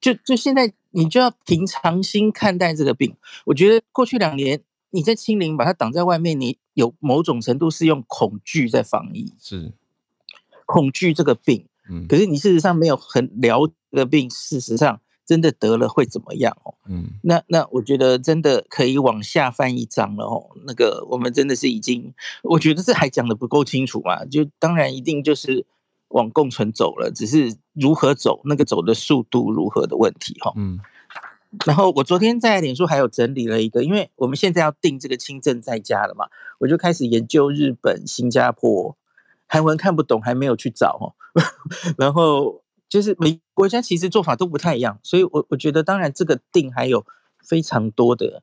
[0.00, 3.16] 就就现在，你就要平常心看待这个病。
[3.46, 9.72] 我觉得过去两年你在清零，把它挡在外面，你有某种程度是用恐惧在防疫，是
[10.66, 11.66] 恐惧这个病。
[11.88, 16.74] 嗯，可是你事实上没有很了解这个病，事实上真的得了会怎么样哦？
[16.88, 20.50] 嗯，那那我觉得真的可以往下翻一章了哦。
[20.66, 24.24] 那个我们真的是已经，我觉得这还讲得不够清楚嘛。
[24.24, 25.66] 就当然一定就是。
[26.08, 30.52] 往共存走了，只是如何走，那个走的速度如何的问题哈。
[30.54, 30.78] 嗯，
[31.66, 36.26] 然后我昨天在脸书还有整理了一个，因为我们现在要定这个轻症在家了嘛，
[36.60, 38.96] 我就开始研究日本、新加坡，
[39.48, 41.18] 韩文看不懂，还没有去找哦。
[41.98, 42.62] 然后
[42.94, 47.04] 就是每国家其实做法都不太一样，所以我我觉得当然这个定还有
[47.42, 48.42] 非常多的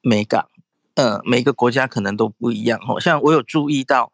[0.00, 0.46] 美感，
[0.94, 2.98] 呃，每个国家可能都不一样哦。
[2.98, 4.12] 像我有注意到。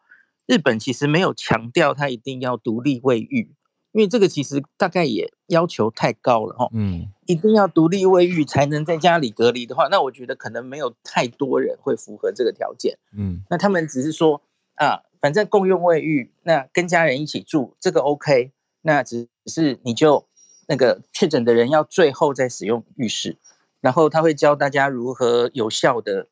[0.50, 3.50] 日本其实没有强调它一定要独立卫浴，
[3.92, 6.70] 因为这个其实大概也要求太高了哈。
[6.72, 12.96] 嗯，一定要独立卫浴才能在家里隔离的话，那我觉得可能没有太多人会符合这个条件。
[13.14, 14.40] 嗯，那他们只是说
[14.76, 20.26] 啊，反正共用卫浴，那跟家人一起住这个 OK，那只是你就
[20.66, 23.36] 那个确诊的人要最后再使用浴室，
[23.80, 26.28] 然后他会教大家如何有效的。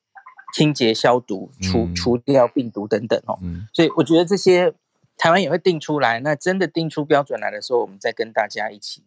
[0.54, 4.72] 清洁消毒、除除掉病毒等等哦，嗯、所以我觉得这些
[5.18, 6.20] 台湾也会定出来。
[6.20, 9.02] 那真的定出标准来的时候，我们再跟大家一起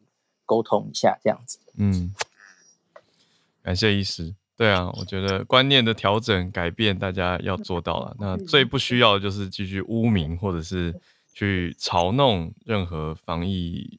[0.46, 1.58] 沟通一下，这样子。
[1.78, 2.14] 嗯，
[3.64, 4.36] 感谢医师。
[4.58, 8.16] 对啊，我觉得观念的调整改变，大家要做到了。
[8.20, 10.94] 那最不需要的就是继续污名或者是
[11.34, 13.99] 去嘲弄任何防疫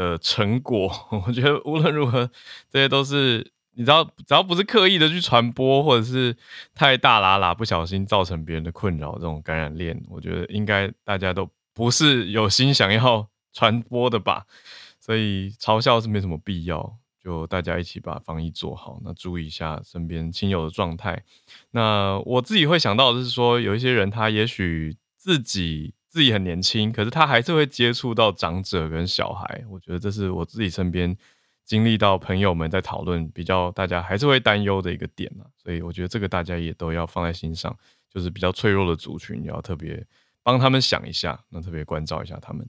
[0.00, 0.90] 的成果。
[1.26, 2.30] 我觉得无论如何，
[2.70, 3.52] 这些都是。
[3.74, 6.36] 你知道，只要不是刻意的去传播，或者是
[6.74, 14.44] 太大喇喇不小心造成别人的困扰，这种感染链，我觉得应该大家都不是有心想要 传播的吧。
[14.98, 21.22] 所以嘲笑是没什么必要，就大家一起把防疫做好，那注意一下身边亲友的状态。
[21.70, 29.64] 那我自己会想到的是说，有一些人他也许自己自己很年轻，可是他还是会接触到长者跟小孩。
[29.70, 31.16] 我觉得这是我自己身边。
[31.66, 37.78] 经历到朋友们在讨论，比较大家还是会担忧的一个点，所以我觉得这个大家也都要放在心上，
[38.12, 40.04] 就是比较脆弱的族群，也要特别
[40.42, 42.68] 帮他们想一下，那特别关照一下他们。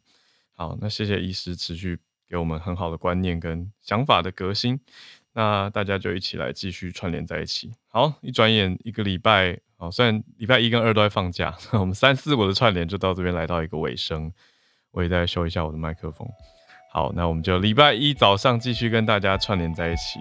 [0.51, 1.97] 好，那谢谢医师持续
[2.29, 4.79] 给我们很好的观念跟想法的革新。
[5.33, 7.71] 那大家就一起来继续串联在一起。
[7.87, 14.31] 好，一转眼一个礼拜，好，虽然礼拜一跟二都在放假， 我们三四五的串联就到这边来到一个尾声。
[14.91, 16.27] 我也再修一下我的麦克风。
[16.93, 20.19] 好，那我们就礼拜一早上继续跟大家串联在一起。